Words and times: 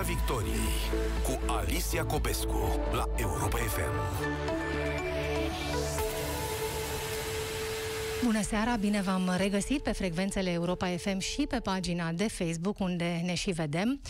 Piața 0.00 0.14
Victoriei 0.14 0.78
cu 1.24 1.52
Alicia 1.52 2.04
Copescu 2.04 2.80
la 2.92 3.04
Europa 3.16 3.56
FM. 3.56 3.90
Bună 8.24 8.42
seara, 8.42 8.76
bine 8.76 9.00
v-am 9.00 9.34
regăsit 9.36 9.82
pe 9.82 9.92
frecvențele 9.92 10.50
Europa 10.50 10.86
FM 10.86 11.18
și 11.18 11.46
pe 11.48 11.56
pagina 11.56 12.12
de 12.12 12.28
Facebook 12.28 12.78
unde 12.78 13.20
ne 13.24 13.34
și 13.34 13.50
vedem. 13.50 14.00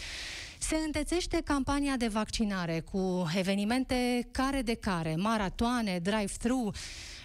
Se 0.59 0.77
întețește 0.77 1.41
campania 1.45 1.97
de 1.97 2.07
vaccinare 2.07 2.81
cu 2.93 3.31
evenimente 3.37 4.29
care 4.31 4.63
de 4.63 4.75
care, 4.75 5.15
maratoane, 5.17 5.99
drive-thru, 5.99 6.71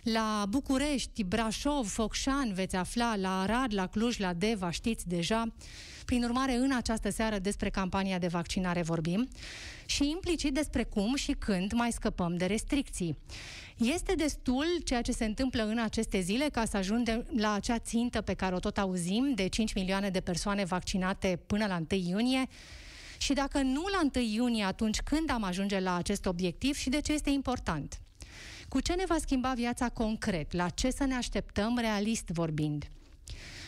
la 0.04 0.46
București, 0.50 1.24
Brașov, 1.24 1.88
Focșan 1.88 2.54
veți 2.54 2.76
afla, 2.76 3.16
la 3.16 3.42
Arad, 3.42 3.74
la 3.74 3.88
Cluj, 3.88 4.18
la 4.18 4.34
Deva, 4.34 4.70
știți 4.72 5.08
deja. 5.08 5.48
Prin 6.06 6.24
urmare, 6.24 6.56
în 6.56 6.72
această 6.72 7.10
seară 7.10 7.40
despre 7.40 7.70
campania 7.70 8.20
de 8.20 8.28
vaccinare 8.28 8.82
vorbim 8.82 9.28
și 9.86 10.10
implicit 10.10 10.54
despre 10.54 10.84
cum 10.84 11.16
și 11.16 11.32
când 11.32 11.72
mai 11.72 11.92
scăpăm 11.92 12.38
de 12.38 12.46
restricții. 12.46 13.18
Este 13.78 14.14
destul 14.16 14.66
ceea 14.84 15.02
ce 15.02 15.12
se 15.12 15.26
întâmplă 15.26 15.64
în 15.64 15.80
aceste 15.80 16.20
zile 16.20 16.50
ca 16.52 16.66
să 16.66 16.78
ajungem 16.78 17.26
la 17.36 17.54
acea 17.54 17.80
țintă 17.80 18.22
pe 18.22 18.34
care 18.34 18.56
o 18.56 18.60
tot 18.60 18.78
auzim 18.78 19.32
de 19.36 19.48
5 19.48 19.74
milioane 19.74 20.10
de 20.10 20.20
persoane 20.20 20.64
vaccinate 20.64 21.40
până 21.48 21.66
la 21.66 21.82
1 21.92 22.02
iunie? 22.02 22.48
Și 23.18 23.34
dacă 23.34 23.62
nu 23.62 23.84
la 23.92 24.10
1 24.16 24.26
iunie, 24.26 24.64
atunci 24.64 25.02
când 25.02 25.30
am 25.30 25.44
ajunge 25.44 25.80
la 25.80 25.96
acest 25.96 26.26
obiectiv 26.26 26.76
și 26.76 26.90
de 26.90 27.02
ce 27.02 27.14
este 27.14 27.30
important? 27.30 28.00
Cu 28.70 28.80
ce 28.80 28.94
ne 28.94 29.04
va 29.08 29.16
schimba 29.20 29.54
viața 29.56 29.90
concret? 29.90 30.54
La 30.54 30.70
ce 30.70 30.90
să 30.90 31.04
ne 31.06 31.16
așteptăm 31.16 31.78
realist 31.78 32.28
vorbind? 32.28 32.88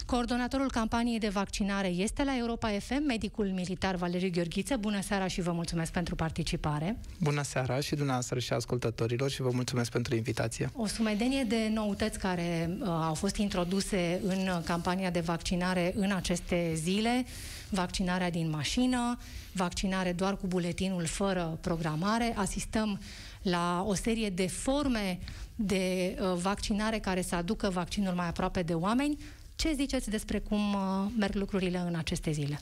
Coordonatorul 0.07 0.71
campaniei 0.71 1.19
de 1.19 1.27
vaccinare 1.27 1.87
este 1.87 2.23
la 2.23 2.37
Europa 2.37 2.69
FM, 2.79 3.03
medicul 3.05 3.45
militar 3.45 3.95
Valeriu 3.95 4.29
Gheorghiță. 4.29 4.77
Bună 4.77 5.01
seara 5.01 5.27
și 5.27 5.41
vă 5.41 5.51
mulțumesc 5.51 5.91
pentru 5.91 6.15
participare. 6.15 6.97
Bună 7.19 7.43
seara 7.43 7.79
și 7.79 7.95
dumneavoastră 7.95 8.39
și 8.39 8.53
ascultătorilor 8.53 9.29
și 9.29 9.41
vă 9.41 9.49
mulțumesc 9.53 9.91
pentru 9.91 10.15
invitație. 10.15 10.69
O 10.73 10.85
sumedenie 10.85 11.43
de 11.43 11.69
noutăți 11.73 12.19
care 12.19 12.77
uh, 12.79 12.87
au 12.87 13.13
fost 13.13 13.35
introduse 13.35 14.21
în 14.23 14.61
campania 14.65 15.09
de 15.09 15.19
vaccinare 15.19 15.93
în 15.95 16.11
aceste 16.11 16.71
zile. 16.75 17.25
Vaccinarea 17.69 18.29
din 18.29 18.49
mașină, 18.49 19.19
vaccinare 19.51 20.11
doar 20.11 20.37
cu 20.37 20.47
buletinul 20.47 21.05
fără 21.05 21.57
programare. 21.61 22.33
Asistăm 22.37 22.99
la 23.41 23.83
o 23.87 23.93
serie 23.93 24.29
de 24.29 24.47
forme 24.47 25.19
de 25.55 26.17
uh, 26.19 26.39
vaccinare 26.41 26.99
care 26.99 27.21
să 27.21 27.35
aducă 27.35 27.69
vaccinul 27.69 28.13
mai 28.13 28.27
aproape 28.27 28.61
de 28.61 28.73
oameni. 28.73 29.17
Ce 29.57 29.73
ziceți 29.73 30.09
despre 30.09 30.39
cum 30.39 30.73
uh, 30.73 31.11
merg 31.17 31.35
lucrurile 31.35 31.77
în 31.77 31.95
aceste 31.95 32.31
zile? 32.31 32.59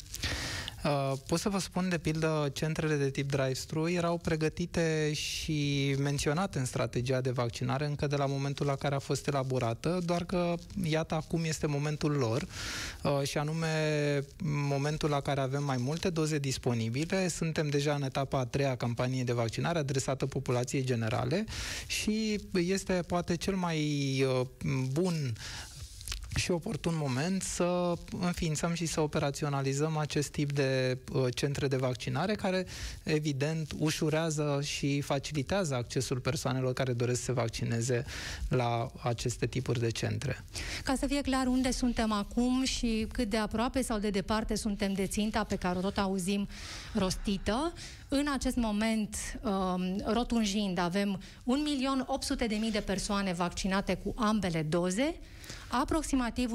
Uh, 0.86 1.14
pot 1.28 1.40
să 1.40 1.50
vă 1.50 1.60
spun, 1.60 1.90
de 1.90 1.98
pildă, 1.98 2.50
centrele 2.54 2.96
de 2.96 3.10
tip 3.10 3.32
drive-thru 3.32 3.90
erau 3.90 4.18
pregătite 4.18 5.14
și 5.14 5.96
menționate 6.00 6.60
în 6.60 6.66
strategia 6.66 7.22
de 7.22 7.32
vaccinare 7.32 7.86
încă 7.86 8.08
de 8.08 8.16
la 8.16 8.26
momentul 8.26 8.66
la 8.66 8.76
care 8.76 8.96
a 8.96 9.00
fost 9.00 9.28
elaborată, 9.28 10.02
doar 10.06 10.24
că, 10.24 10.54
iată, 10.84 11.16
acum 11.16 11.44
este 11.44 11.68
momentul 11.68 12.12
lor 12.12 12.48
uh, 13.04 13.28
și 13.28 13.38
anume 13.38 13.68
momentul 14.44 15.10
la 15.10 15.22
care 15.22 15.42
avem 15.42 15.64
mai 15.64 15.78
multe 15.78 16.10
doze 16.10 16.38
disponibile. 16.38 17.28
Suntem 17.28 17.70
deja 17.70 17.94
în 17.94 18.04
etapa 18.04 18.40
a 18.40 18.46
treia 18.46 18.76
campanie 18.76 19.24
de 19.24 19.34
vaccinare 19.34 19.80
adresată 19.80 20.26
populației 20.26 20.84
generale 20.84 21.46
și 21.88 22.40
este 22.52 22.94
poate 23.08 23.36
cel 23.36 23.56
mai 23.56 23.80
uh, 24.24 24.46
bun 24.92 25.34
și 26.36 26.52
oportun 26.52 26.94
moment 26.98 27.42
să 27.42 27.94
înființăm 28.20 28.74
și 28.74 28.86
să 28.86 29.02
operaționalizăm 29.02 29.98
acest 29.98 30.30
tip 30.30 30.52
de 30.52 30.98
uh, 31.12 31.26
centre 31.36 31.68
de 31.68 31.76
vaccinare 31.76 32.36
care, 32.36 32.66
evident, 33.04 33.72
ușurează 33.78 34.60
și 34.64 35.02
facilitează 35.02 35.76
accesul 35.76 36.20
persoanelor 36.20 36.74
care 36.74 36.94
doresc 36.94 37.20
să 37.20 37.26
se 37.26 37.32
vaccineze 37.32 38.06
la 38.50 38.88
aceste 39.04 39.46
tipuri 39.46 39.80
de 39.80 39.90
centre. 39.90 40.46
Ca 40.84 40.96
să 40.96 41.08
fie 41.08 41.22
clar 41.22 41.48
unde 41.48 41.72
suntem 41.72 42.12
acum 42.12 42.64
și 42.64 43.08
cât 43.12 43.30
de 43.30 43.38
aproape 43.38 43.82
sau 43.82 44.00
de 44.00 44.10
departe 44.10 44.56
suntem 44.56 44.94
de 44.94 45.06
ținta 45.06 45.44
pe 45.44 45.56
care 45.56 45.78
o 45.78 45.82
tot 45.82 45.98
auzim 45.98 46.48
rostită, 46.94 47.74
în 48.08 48.28
acest 48.34 48.56
moment, 48.56 49.16
um, 49.42 50.02
rotunjind, 50.06 50.78
avem 50.78 51.22
1.800.000 52.38 52.72
de 52.72 52.80
persoane 52.80 53.34
vaccinate 53.34 53.96
cu 53.96 54.14
ambele 54.16 54.62
doze, 54.62 55.16
aproximativ 55.68 56.52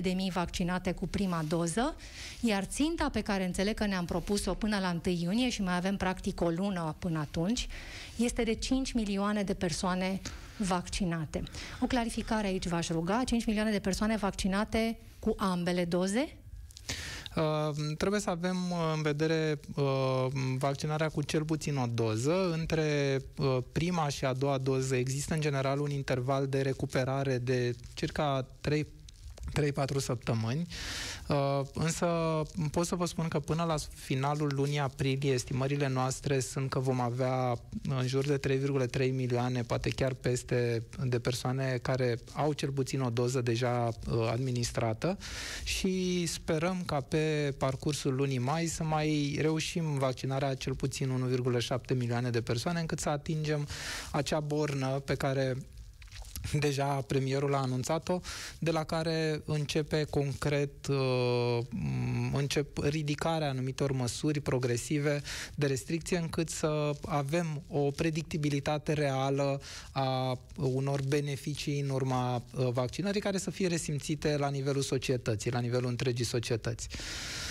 1.300.000 0.00 0.32
vaccinate 0.32 0.92
cu 0.92 1.06
prima 1.06 1.44
doză, 1.48 1.96
iar 2.40 2.64
ținta 2.64 3.08
pe 3.08 3.20
care 3.20 3.44
înțeleg 3.44 3.74
că 3.74 3.86
ne-am 3.86 4.04
propus-o 4.04 4.54
până 4.54 4.78
la 4.78 5.00
1 5.04 5.14
iunie 5.14 5.48
și 5.48 5.62
mai 5.62 5.76
avem 5.76 5.96
practic 5.96 6.40
o 6.40 6.48
lună 6.48 6.94
până 6.98 7.18
atunci, 7.18 7.66
este 8.16 8.42
de 8.42 8.54
5 8.54 8.92
milioane 8.92 9.42
de 9.42 9.54
persoane 9.54 10.20
vaccinate. 10.56 11.42
O 11.80 11.86
clarificare 11.86 12.46
aici 12.46 12.68
v-aș 12.68 12.88
ruga, 12.88 13.22
5 13.24 13.44
milioane 13.44 13.70
de 13.70 13.78
persoane 13.78 14.16
vaccinate 14.16 14.98
cu 15.18 15.34
ambele 15.36 15.84
doze, 15.84 16.36
Uh, 17.36 17.94
trebuie 17.98 18.20
să 18.20 18.30
avem 18.30 18.56
uh, 18.70 18.92
în 18.94 19.02
vedere 19.02 19.60
uh, 19.74 20.26
vaccinarea 20.58 21.08
cu 21.08 21.22
cel 21.22 21.44
puțin 21.44 21.76
o 21.76 21.86
doză. 21.94 22.52
Între 22.52 23.20
uh, 23.36 23.58
prima 23.72 24.08
și 24.08 24.24
a 24.24 24.32
doua 24.32 24.58
doză 24.58 24.96
există 24.96 25.34
în 25.34 25.40
general 25.40 25.80
un 25.80 25.90
interval 25.90 26.46
de 26.46 26.60
recuperare 26.60 27.38
de 27.38 27.74
circa 27.94 28.46
3 28.60 28.86
3-4 29.60 29.96
săptămâni, 29.98 30.66
uh, 31.28 31.60
însă 31.74 32.06
pot 32.70 32.86
să 32.86 32.94
vă 32.94 33.06
spun 33.06 33.28
că 33.28 33.38
până 33.38 33.64
la 33.64 33.74
finalul 33.94 34.52
lunii 34.54 34.78
aprilie 34.78 35.32
estimările 35.32 35.88
noastre 35.88 36.40
sunt 36.40 36.70
că 36.70 36.78
vom 36.78 37.00
avea 37.00 37.58
în 37.88 38.06
jur 38.06 38.24
de 38.26 38.58
3,3 38.98 39.12
milioane, 39.12 39.62
poate 39.62 39.88
chiar 39.88 40.12
peste, 40.14 40.82
de 41.04 41.18
persoane 41.18 41.78
care 41.82 42.18
au 42.32 42.52
cel 42.52 42.70
puțin 42.70 43.00
o 43.00 43.10
doză 43.10 43.40
deja 43.40 43.88
uh, 43.88 44.28
administrată. 44.30 45.18
Și 45.64 46.26
sperăm 46.26 46.82
ca 46.86 47.00
pe 47.00 47.54
parcursul 47.58 48.14
lunii 48.14 48.38
mai 48.38 48.66
să 48.66 48.84
mai 48.84 49.38
reușim 49.40 49.98
vaccinarea 49.98 50.54
cel 50.54 50.74
puțin 50.74 51.30
1,7 51.62 51.96
milioane 51.96 52.30
de 52.30 52.40
persoane 52.40 52.80
încât 52.80 52.98
să 52.98 53.08
atingem 53.08 53.68
acea 54.10 54.40
bornă 54.40 54.88
pe 54.88 55.14
care 55.14 55.56
deja 56.66 56.84
premierul 56.84 57.54
a 57.54 57.58
anunțat-o, 57.58 58.20
de 58.58 58.70
la 58.70 58.84
care 58.84 59.42
începe 59.44 60.04
concret 60.10 60.86
uh, 60.86 61.58
încep 62.32 62.78
ridicarea 62.78 63.48
anumitor 63.48 63.92
măsuri 63.92 64.40
progresive 64.40 65.22
de 65.54 65.66
restricție 65.66 66.18
încât 66.18 66.48
să 66.48 66.90
avem 67.06 67.62
o 67.68 67.90
predictibilitate 67.90 68.92
reală 68.92 69.60
a 69.92 70.38
unor 70.56 71.00
beneficii 71.08 71.80
în 71.80 71.88
urma 71.88 72.34
uh, 72.36 72.68
vaccinării 72.72 73.20
care 73.20 73.38
să 73.38 73.50
fie 73.50 73.66
resimțite 73.66 74.36
la 74.36 74.48
nivelul 74.48 74.82
societății, 74.82 75.50
la 75.50 75.60
nivelul 75.60 75.88
întregii 75.88 76.24
societăți. 76.24 76.88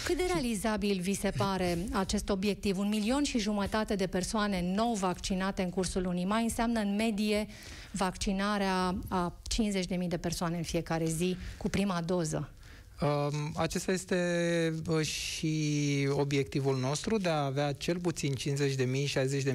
Cât 0.06 0.18
de 0.18 0.24
realizabil 0.34 1.00
vi 1.00 1.14
se 1.14 1.32
pare 1.38 1.78
acest 1.92 2.30
obiectiv? 2.30 2.78
Un 2.78 2.88
milion 2.90 3.24
și 3.24 3.40
jumătate 3.40 3.96
de 3.96 4.08
persoane 4.08 4.62
nou 4.76 4.94
vaccinate 4.94 5.62
în 5.62 5.70
cursul 5.70 6.02
lunii 6.02 6.26
mai 6.26 6.44
înseamnă 6.44 6.80
în 6.80 6.96
medie 6.96 7.48
vaccinarea 7.96 8.96
a 9.08 9.34
50.000 10.00 10.08
de 10.08 10.18
persoane 10.18 10.58
în 10.58 10.64
fiecare 10.64 11.06
zi 11.06 11.38
cu 11.58 11.70
prima 11.70 12.02
doză. 12.02 12.50
Um, 13.02 13.52
acesta 13.56 13.92
este 13.92 14.74
uh, 14.88 15.06
și 15.06 16.08
obiectivul 16.12 16.78
nostru 16.78 17.18
de 17.18 17.30
a 17.30 17.46
avea 17.46 17.72
cel 17.72 17.98
puțin 17.98 18.34
50.000, 18.36 18.44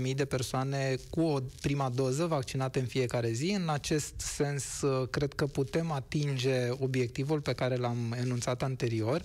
60.000 0.08 0.14
de 0.14 0.24
persoane 0.24 0.96
cu 1.10 1.20
o 1.20 1.38
prima 1.60 1.90
doză 1.94 2.26
vaccinate 2.26 2.78
în 2.78 2.86
fiecare 2.86 3.30
zi. 3.30 3.50
În 3.62 3.68
acest 3.68 4.12
sens, 4.16 4.80
uh, 4.80 5.08
cred 5.10 5.32
că 5.32 5.46
putem 5.46 5.90
atinge 5.90 6.68
obiectivul 6.78 7.40
pe 7.40 7.52
care 7.52 7.76
l-am 7.76 8.16
enunțat 8.20 8.62
anterior. 8.62 9.22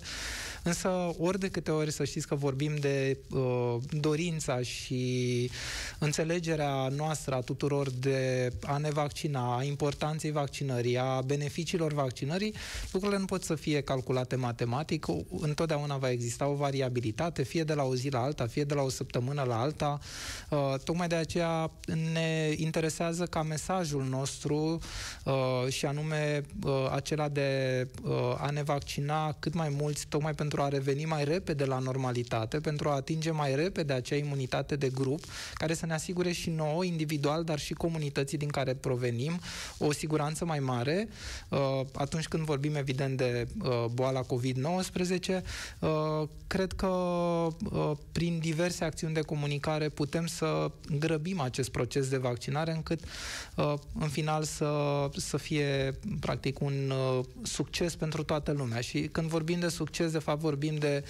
Însă, 0.62 1.14
ori 1.18 1.38
de 1.38 1.48
câte 1.48 1.70
ori 1.70 1.92
să 1.92 2.04
știți 2.04 2.26
că 2.26 2.34
vorbim 2.34 2.76
de 2.76 3.18
uh, 3.30 3.76
dorința 3.90 4.62
și 4.62 5.50
înțelegerea 5.98 6.88
noastră 6.88 7.34
a 7.34 7.40
tuturor 7.40 7.90
de 7.90 8.52
a 8.62 8.76
ne 8.76 8.90
vaccina, 8.90 9.56
a 9.56 9.62
importanței 9.62 10.30
vaccinării, 10.30 10.98
a 10.98 11.20
beneficiilor 11.20 11.92
vaccinării, 11.92 12.54
lucrurile 12.92 13.20
nu 13.20 13.26
pot 13.26 13.42
să 13.42 13.54
fie 13.54 13.80
calculate 13.80 14.04
matematic. 14.36 15.06
Întotdeauna 15.40 15.96
va 15.96 16.10
exista 16.10 16.46
o 16.46 16.54
variabilitate, 16.54 17.42
fie 17.42 17.64
de 17.64 17.74
la 17.74 17.82
o 17.82 17.94
zi 17.94 18.08
la 18.08 18.22
alta, 18.22 18.46
fie 18.46 18.64
de 18.64 18.74
la 18.74 18.82
o 18.82 18.88
săptămână 18.88 19.42
la 19.42 19.60
alta. 19.60 19.98
Uh, 20.50 20.74
tocmai 20.84 21.08
de 21.08 21.14
aceea 21.14 21.70
ne 22.12 22.54
interesează 22.56 23.24
ca 23.24 23.42
mesajul 23.42 24.04
nostru 24.04 24.78
uh, 25.24 25.68
și 25.68 25.86
anume 25.86 26.42
uh, 26.64 26.72
acela 26.92 27.28
de 27.28 27.88
uh, 28.02 28.12
a 28.38 28.50
ne 28.50 28.62
vaccina 28.62 29.32
cât 29.32 29.54
mai 29.54 29.68
mulți, 29.68 30.06
tocmai 30.06 30.32
pentru 30.34 30.54
pentru 30.56 30.76
a 30.76 30.78
reveni 30.78 31.04
mai 31.04 31.24
repede 31.24 31.64
la 31.64 31.78
normalitate, 31.78 32.60
pentru 32.60 32.88
a 32.88 32.94
atinge 32.94 33.30
mai 33.30 33.54
repede 33.54 33.92
acea 33.92 34.16
imunitate 34.16 34.76
de 34.76 34.88
grup, 34.88 35.24
care 35.54 35.74
să 35.74 35.86
ne 35.86 35.92
asigure 35.92 36.32
și 36.32 36.50
nouă, 36.50 36.84
individual, 36.84 37.44
dar 37.44 37.58
și 37.58 37.74
comunității 37.74 38.38
din 38.38 38.48
care 38.48 38.74
provenim, 38.74 39.40
o 39.78 39.92
siguranță 39.92 40.44
mai 40.44 40.58
mare 40.58 41.08
uh, 41.48 41.80
atunci 41.94 42.28
când 42.28 42.44
vorbim, 42.44 42.74
evident, 42.74 43.16
de 43.16 43.48
uh, 43.62 43.84
boala 43.96 44.20
COVID-19. 44.20 45.42
Cred 46.46 46.72
că 46.72 46.90
prin 48.12 48.38
diverse 48.38 48.84
acțiuni 48.84 49.14
de 49.14 49.20
comunicare 49.20 49.88
putem 49.88 50.26
să 50.26 50.70
grăbim 50.98 51.40
acest 51.40 51.70
proces 51.70 52.08
de 52.08 52.16
vaccinare 52.16 52.72
încât 52.72 53.00
în 53.98 54.08
final 54.08 54.42
să, 54.42 54.70
să 55.16 55.36
fie 55.36 55.98
practic 56.20 56.60
un 56.60 56.92
succes 57.42 57.96
pentru 57.96 58.22
toată 58.22 58.52
lumea. 58.52 58.80
Și 58.80 59.00
când 59.00 59.28
vorbim 59.28 59.58
de 59.58 59.68
succes, 59.68 60.10
de 60.10 60.18
fapt 60.18 60.40
vorbim 60.40 60.76
de 60.76 61.04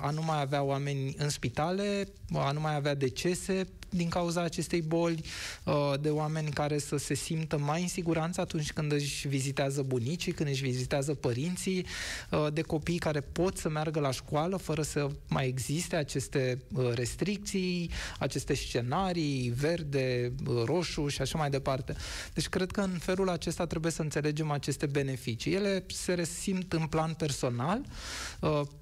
a 0.00 0.10
nu 0.10 0.22
mai 0.22 0.40
avea 0.40 0.62
oameni 0.62 1.14
în 1.18 1.28
spitale, 1.28 2.08
a 2.34 2.50
nu 2.50 2.60
mai 2.60 2.74
avea 2.74 2.94
decese 2.94 3.66
din 3.94 4.08
cauza 4.08 4.42
acestei 4.42 4.82
boli, 4.82 5.24
uh, 5.64 5.92
de 6.00 6.08
oameni 6.08 6.50
care 6.50 6.78
să 6.78 6.96
se 6.96 7.14
simtă 7.14 7.58
mai 7.58 7.82
în 7.82 7.88
siguranță 7.88 8.40
atunci 8.40 8.72
când 8.72 8.92
își 8.92 9.28
vizitează 9.28 9.82
bunicii, 9.82 10.32
când 10.32 10.48
își 10.48 10.62
vizitează 10.62 11.14
părinții, 11.14 11.86
uh, 12.30 12.46
de 12.52 12.60
copii 12.60 12.98
care 12.98 13.20
pot 13.20 13.56
să 13.56 13.68
meargă 13.68 14.00
la 14.00 14.10
școală 14.10 14.56
fără 14.56 14.82
să 14.82 15.10
mai 15.28 15.46
existe 15.46 15.96
aceste 15.96 16.62
uh, 16.74 16.90
restricții, 16.94 17.90
aceste 18.18 18.54
scenarii 18.54 19.52
verde, 19.56 20.32
roșu 20.64 21.08
și 21.08 21.20
așa 21.20 21.38
mai 21.38 21.50
departe. 21.50 21.94
Deci 22.34 22.48
cred 22.48 22.70
că 22.70 22.80
în 22.80 22.98
felul 22.98 23.28
acesta 23.28 23.66
trebuie 23.66 23.92
să 23.92 24.02
înțelegem 24.02 24.50
aceste 24.50 24.86
beneficii. 24.86 25.54
Ele 25.54 25.84
se 25.86 26.14
resimt 26.14 26.72
în 26.72 26.86
plan 26.86 27.12
personal, 27.12 27.80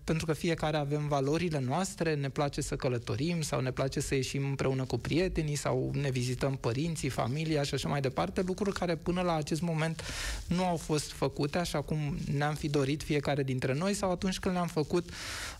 pentru 0.05 0.27
că 0.27 0.33
fiecare 0.33 0.77
avem 0.77 1.09
valorile 1.09 1.59
noastre, 1.59 2.15
ne 2.15 2.29
place 2.29 2.61
să 2.61 2.77
călătorim 2.77 3.41
sau 3.41 3.61
ne 3.61 3.71
place 3.71 4.01
să 4.01 4.15
ieșim 4.15 4.45
împreună 4.45 4.85
cu 4.85 4.99
prietenii 5.03 5.55
sau 5.55 5.91
ne 5.95 6.11
vizităm 6.11 6.57
părinții, 6.57 7.09
familia 7.09 7.63
și 7.63 7.75
așa 7.75 7.89
mai 7.89 8.01
departe, 8.01 8.43
lucruri 8.43 8.79
care 8.79 8.97
până 8.97 9.21
la 9.21 9.35
acest 9.35 9.61
moment 9.61 10.03
nu 10.47 10.65
au 10.65 10.77
fost 10.77 11.13
făcute 11.13 11.59
așa 11.59 11.83
cum 11.83 12.17
ne-am 12.37 12.55
fi 12.55 12.69
dorit 12.69 13.03
fiecare 13.03 13.43
dintre 13.43 13.75
noi 13.75 13.95
sau 13.95 14.11
atunci 14.11 14.39
când 14.39 14.55
le-am 14.55 14.67
făcut 14.67 15.09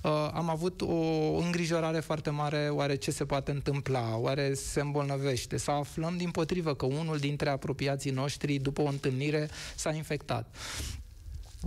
uh, 0.03 0.11
am 0.35 0.51
avut 0.51 0.81
o 0.81 1.37
îngrijorare 1.37 2.01
foarte 2.01 2.31
mare 2.31 2.69
oare 2.69 2.95
ce 2.95 3.11
se 3.11 3.25
poate 3.25 3.51
întâmpla, 3.51 4.17
oare 4.17 4.55
se 4.55 4.81
îmbolnăvește 4.81 5.57
sau 5.57 5.79
aflăm 5.79 6.17
din 6.17 6.31
potrivă 6.31 6.75
că 6.75 6.87
unul 6.87 7.19
dintre 7.19 7.49
apropiații 7.51 8.11
noștri 8.11 8.57
după 8.59 8.83
o 8.83 8.89
întâlnire 8.89 9.49
s-a 9.75 9.93
infectat. 9.93 10.55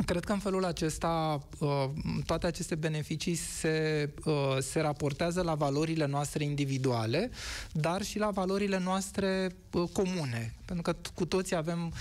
Cred 0.05 0.23
că 0.23 0.31
în 0.31 0.39
felul 0.39 0.65
acesta 0.65 1.39
uh, 1.59 1.85
toate 2.25 2.47
aceste 2.47 2.75
beneficii 2.75 3.35
se, 3.35 4.09
uh, 4.25 4.57
se 4.59 4.79
raportează 4.79 5.41
la 5.41 5.55
valorile 5.55 6.05
noastre 6.05 6.43
individuale, 6.43 7.31
dar 7.71 8.01
și 8.01 8.17
la 8.19 8.29
valorile 8.29 8.79
noastre 8.79 9.55
uh, 9.71 9.89
comune. 9.93 10.53
Pentru 10.65 10.91
că 10.91 11.09
cu 11.13 11.25
toții 11.25 11.55
avem 11.55 11.93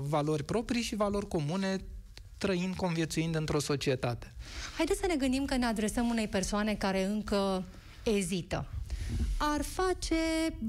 valori 0.00 0.44
proprii 0.44 0.82
și 0.82 0.94
valori 0.94 1.28
comune 1.28 1.76
trăind, 2.38 2.74
conviețuind 2.74 3.34
într-o 3.34 3.60
societate. 3.60 4.34
Haideți 4.76 5.00
să 5.00 5.06
ne 5.06 5.16
gândim 5.16 5.44
că 5.44 5.56
ne 5.56 5.66
adresăm 5.66 6.08
unei 6.08 6.28
persoane 6.28 6.74
care 6.74 7.04
încă 7.04 7.64
ezită. 8.02 8.66
Ar 9.36 9.62
face 9.62 10.14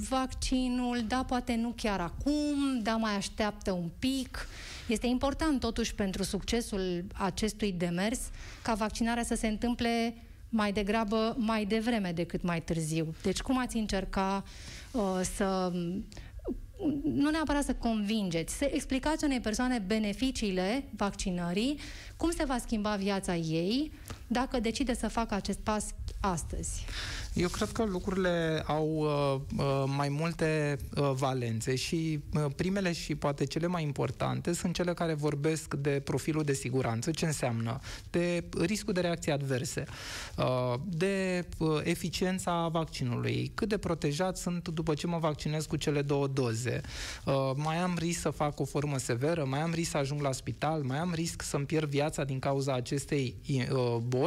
vaccinul, 0.10 1.04
da, 1.08 1.24
poate 1.28 1.56
nu 1.56 1.74
chiar 1.76 2.00
acum, 2.00 2.80
da, 2.82 2.96
mai 2.96 3.16
așteaptă 3.16 3.72
un 3.72 3.90
pic. 4.00 4.48
Este 4.88 5.08
important 5.08 5.60
totuși 5.60 5.96
pentru 5.96 6.24
succesul 6.24 7.06
acestui 7.14 7.72
demers 7.72 8.20
ca 8.62 8.74
vaccinarea 8.74 9.24
să 9.24 9.36
se 9.36 9.48
întâmple 9.48 10.16
mai 10.50 10.72
degrabă 10.72 11.36
mai 11.40 11.66
devreme 11.66 12.12
decât 12.12 12.42
mai 12.42 12.62
târziu. 12.62 13.16
Deci 13.22 13.42
cum 13.42 13.58
ați 13.60 13.78
încerca 13.78 14.44
uh, 14.92 15.22
să 15.36 15.72
nu 17.04 17.30
neapărat 17.30 17.64
să 17.64 17.74
convingeți, 17.74 18.58
să 18.58 18.70
explicați 18.74 19.24
unei 19.24 19.40
persoane 19.40 19.84
beneficiile 19.88 20.84
vaccinării, 20.96 21.80
cum 22.18 22.32
se 22.32 22.46
va 22.46 22.58
schimba 22.58 22.96
viața 22.96 23.36
ei 23.36 23.92
dacă 24.34 24.60
decide 24.60 24.94
să 24.94 25.08
facă 25.08 25.34
acest 25.34 25.60
pas 25.60 25.86
astăzi? 26.20 26.86
Eu 27.34 27.48
cred 27.48 27.72
că 27.72 27.84
lucrurile 27.84 28.64
au 28.68 28.88
uh, 28.88 29.42
uh, 29.58 29.84
mai 29.96 30.10
multe 30.10 30.78
uh, 30.96 31.12
valențe 31.14 31.76
și 31.76 32.20
uh, 32.34 32.46
primele 32.56 32.92
și 32.92 33.16
poate 33.16 33.46
cele 33.46 33.68
mai 33.68 33.84
importante 33.84 34.54
sunt 34.54 34.74
cele 34.74 34.94
care 34.94 35.14
vorbesc 35.14 35.74
de 35.74 36.02
profilul 36.04 36.44
de 36.44 36.54
siguranță, 36.54 37.12
ce 37.12 37.26
înseamnă, 37.26 37.80
de 38.10 38.44
riscul 38.62 38.94
de 38.94 39.00
reacții 39.00 39.32
adverse, 39.32 39.84
uh, 40.38 40.74
de 40.86 41.46
uh, 41.58 41.80
eficiența 41.84 42.68
vaccinului, 42.68 43.52
cât 43.54 43.70
de 43.70 43.78
protejat 43.78 44.38
sunt 44.38 44.68
după 44.68 44.94
ce 44.94 45.08
mă 45.08 45.18
vaccinez 45.18 45.66
cu 45.66 45.76
cele 45.76 46.02
două 46.02 46.28
doze, 46.28 46.82
uh, 47.26 47.52
mai 47.56 47.78
am 47.78 47.96
risc 48.00 48.20
să 48.20 48.30
fac 48.30 48.60
o 48.60 48.66
formă 48.66 48.98
severă, 48.98 49.46
mai 49.46 49.62
am 49.62 49.74
risc 49.74 49.90
să 49.90 49.98
ajung 49.98 50.22
la 50.22 50.32
spital, 50.32 50.82
mai 50.82 50.98
am 50.98 51.14
risc 51.14 51.42
să-mi 51.42 51.66
pierd 51.66 51.90
viața 51.90 52.24
din 52.24 52.40
cauza 52.40 52.74
acestei 52.74 53.36
uh, 53.50 53.96
boli 53.96 54.23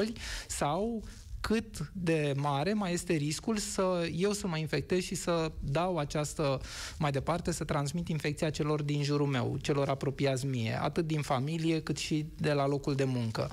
sau 0.48 1.02
cât 1.46 1.90
de 1.92 2.32
mare 2.36 2.72
mai 2.72 2.92
este 2.92 3.12
riscul 3.12 3.56
să 3.56 4.08
eu 4.12 4.32
să 4.32 4.46
mă 4.46 4.56
infectez 4.56 5.02
și 5.02 5.14
să 5.14 5.52
dau 5.60 5.98
această 5.98 6.60
mai 6.98 7.10
departe, 7.10 7.52
să 7.52 7.64
transmit 7.64 8.08
infecția 8.08 8.50
celor 8.50 8.82
din 8.82 9.02
jurul 9.02 9.26
meu, 9.26 9.56
celor 9.60 9.88
apropiați 9.88 10.46
mie, 10.46 10.78
atât 10.82 11.06
din 11.06 11.22
familie 11.22 11.80
cât 11.80 11.96
și 11.96 12.26
de 12.36 12.52
la 12.52 12.66
locul 12.66 12.94
de 12.94 13.04
muncă. 13.04 13.50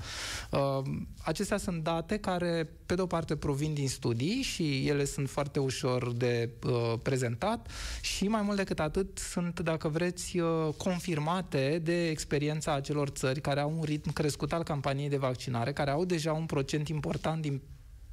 Uh, 0.50 0.82
acestea 1.22 1.56
sunt 1.56 1.82
date 1.82 2.16
care, 2.16 2.70
pe 2.86 2.94
de-o 2.94 3.06
parte, 3.06 3.36
provin 3.36 3.74
din 3.74 3.88
studii 3.88 4.42
și 4.42 4.88
ele 4.88 5.04
sunt 5.04 5.30
foarte 5.30 5.58
ușor 5.58 6.12
de 6.12 6.50
uh, 6.66 6.92
prezentat 7.02 7.70
și 8.02 8.28
mai 8.28 8.42
mult 8.42 8.56
decât 8.56 8.80
atât 8.80 9.18
sunt, 9.18 9.60
dacă 9.60 9.88
vreți, 9.88 10.38
uh, 10.38 10.68
confirmate 10.76 11.80
de 11.82 12.08
experiența 12.08 12.74
acelor 12.74 13.08
țări 13.08 13.40
care 13.40 13.60
au 13.60 13.74
un 13.76 13.82
ritm 13.82 14.12
crescut 14.12 14.52
al 14.52 14.62
campaniei 14.62 15.08
de 15.08 15.16
vaccinare, 15.16 15.72
care 15.72 15.90
au 15.90 16.04
deja 16.04 16.32
un 16.32 16.46
procent 16.46 16.88
important 16.88 17.42
din 17.42 17.62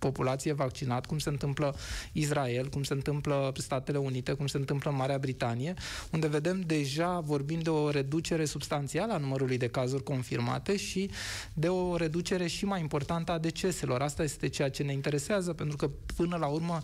populație 0.02 0.54
vaccinat, 0.54 1.06
cum 1.06 1.20
se 1.20 1.30
întâmplă 1.30 1.76
Israel, 2.12 2.68
cum 2.70 2.84
se 2.84 2.94
întâmplă 2.94 3.54
Statele 3.56 3.98
Unite, 3.98 4.34
cum 4.34 4.48
se 4.48 4.58
întâmplă 4.58 4.90
în 4.90 4.96
Marea 4.96 5.18
Britanie, 5.18 5.74
unde 6.12 6.28
vedem 6.28 6.62
deja, 6.66 7.20
vorbim 7.20 7.60
de 7.60 7.70
o 7.70 7.90
reducere 7.90 8.46
substanțială 8.46 9.14
a 9.14 9.18
numărului 9.18 9.58
de 9.58 9.68
cazuri 9.68 10.04
confirmate 10.04 10.78
și 10.78 11.10
de 11.54 11.68
o 11.68 11.96
reducere 11.96 12.48
și 12.48 12.66
mai 12.66 12.80
importantă 12.80 13.32
a 13.32 13.38
deceselor. 13.38 14.02
Asta 14.02 14.24
este 14.24 14.48
ceea 14.48 14.70
ce 14.70 14.84
ne 14.84 14.92
interesează, 14.92 15.54
pentru 15.54 15.78
că 15.78 15.90
până 16.16 16.38
la 16.38 16.48
urmă 16.48 16.82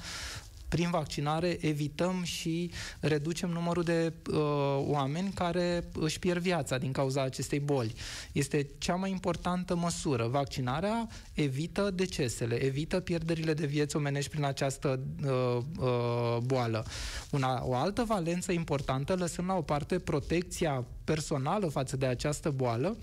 prin 0.67 0.89
vaccinare 0.89 1.57
evităm 1.61 2.23
și 2.23 2.71
reducem 2.99 3.49
numărul 3.49 3.83
de 3.83 4.13
uh, 4.31 4.37
oameni 4.77 5.31
care 5.33 5.83
își 5.93 6.19
pierd 6.19 6.41
viața 6.41 6.77
din 6.77 6.91
cauza 6.91 7.21
acestei 7.21 7.59
boli. 7.59 7.93
Este 8.31 8.67
cea 8.77 8.95
mai 8.95 9.09
importantă 9.11 9.75
măsură. 9.75 10.27
Vaccinarea 10.27 11.07
evită 11.33 11.91
decesele, 11.93 12.63
evită 12.63 12.99
pierderile 12.99 13.53
de 13.53 13.65
vieți 13.65 13.95
omenești 13.95 14.29
prin 14.29 14.43
această 14.43 14.99
uh, 15.23 15.57
uh, 15.79 16.37
boală. 16.43 16.85
Una, 17.31 17.65
o 17.65 17.75
altă 17.75 18.03
valență 18.03 18.51
importantă, 18.51 19.15
lăsând 19.15 19.47
la 19.47 19.55
o 19.55 19.61
parte 19.61 19.99
protecția 19.99 20.85
personală 21.03 21.67
față 21.67 21.97
de 21.97 22.05
această 22.05 22.49
boală, 22.49 22.97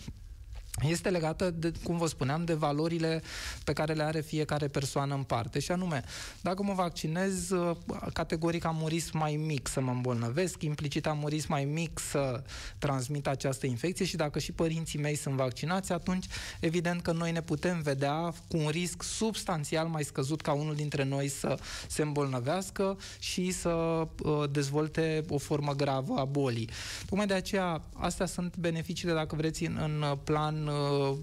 este 0.83 1.11
legată, 1.11 1.51
de, 1.51 1.73
cum 1.83 1.97
vă 1.97 2.07
spuneam, 2.07 2.45
de 2.45 2.55
valorile 2.55 3.23
pe 3.65 3.73
care 3.73 3.93
le 3.93 4.03
are 4.03 4.21
fiecare 4.21 4.69
persoană 4.69 5.15
în 5.15 5.23
parte. 5.23 5.59
Și 5.59 5.73
anume, 5.73 6.05
dacă 6.41 6.63
mă 6.63 6.73
vaccinez, 6.73 7.51
uh, 7.51 7.77
categoric 8.13 8.65
am 8.65 8.81
un 8.81 8.89
risc 8.89 9.13
mai 9.13 9.37
mic 9.37 9.69
să 9.69 9.81
mă 9.81 9.91
îmbolnăvesc, 9.91 10.63
implicit 10.63 11.07
am 11.07 11.23
un 11.23 11.29
risc 11.29 11.47
mai 11.47 11.65
mic 11.65 11.99
să 11.99 12.43
transmit 12.79 13.27
această 13.27 13.67
infecție 13.67 14.05
și 14.05 14.17
dacă 14.17 14.39
și 14.39 14.53
părinții 14.53 14.99
mei 14.99 15.17
sunt 15.17 15.35
vaccinați, 15.35 15.93
atunci 15.93 16.27
evident 16.61 17.03
că 17.03 17.13
noi 17.13 17.33
ne 17.33 17.43
putem 17.43 17.83
vedea 17.83 18.35
cu 18.49 18.57
un 18.57 18.69
risc 18.69 19.03
substanțial 19.03 19.87
mai 19.87 20.05
scăzut 20.05 20.41
ca 20.41 20.53
unul 20.53 20.75
dintre 20.75 21.05
noi 21.05 21.29
să 21.29 21.59
se 21.89 22.03
îmbolnăvească 22.03 22.99
și 23.19 23.51
să 23.51 23.71
uh, 23.71 24.51
dezvolte 24.51 25.25
o 25.29 25.39
formă 25.39 25.73
gravă 25.73 26.15
a 26.15 26.25
bolii. 26.25 26.69
Tocmai 27.07 27.27
de 27.27 27.35
aceea, 27.35 27.83
astea 27.93 28.27
sunt 28.27 28.57
beneficiile, 28.57 29.13
dacă 29.13 29.37
vreți, 29.37 29.65
în, 29.65 29.79
în 29.83 30.19
plan 30.25 30.64
uh, 30.67 31.17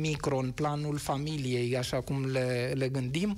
micro, 0.00 0.36
în 0.38 0.50
planul 0.50 0.98
familiei, 0.98 1.76
așa 1.76 2.00
cum 2.00 2.26
le, 2.26 2.72
le 2.74 2.88
gândim. 2.88 3.36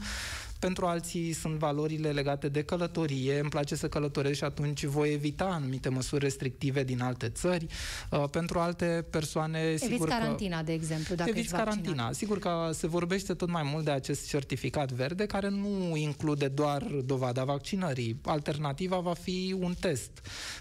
Pentru 0.65 0.87
alții 0.87 1.33
sunt 1.33 1.55
valorile 1.55 2.11
legate 2.11 2.49
de 2.49 2.63
călătorie, 2.63 3.39
îmi 3.41 3.49
place 3.49 3.75
să 3.75 3.89
călătoresc 3.89 4.37
și 4.37 4.45
atunci 4.45 4.85
voi 4.85 5.13
evita 5.13 5.45
anumite 5.45 5.89
măsuri 5.89 6.23
restrictive 6.23 6.85
din 6.85 7.01
alte 7.01 7.29
țări. 7.29 7.67
Uh, 8.11 8.25
pentru 8.31 8.59
alte 8.59 9.07
persoane, 9.11 9.59
Eviți 9.59 9.85
sigur 9.85 10.09
carantina, 10.09 10.57
că... 10.57 10.65
de 10.65 10.73
exemplu, 10.73 11.15
dacă 11.15 11.31
Eviți 11.31 11.53
carantina. 11.53 12.13
Sigur 12.13 12.39
că 12.39 12.71
se 12.73 12.87
vorbește 12.87 13.35
tot 13.35 13.51
mai 13.51 13.63
mult 13.73 13.85
de 13.85 13.91
acest 13.91 14.29
certificat 14.29 14.93
verde, 14.93 15.27
care 15.27 15.49
nu 15.49 15.97
include 15.97 16.49
doar 16.49 16.83
dovada 16.83 17.45
vaccinării. 17.45 18.21
Alternativa 18.23 18.99
va 18.99 19.15
fi 19.15 19.57
un 19.61 19.75
test 19.81 20.11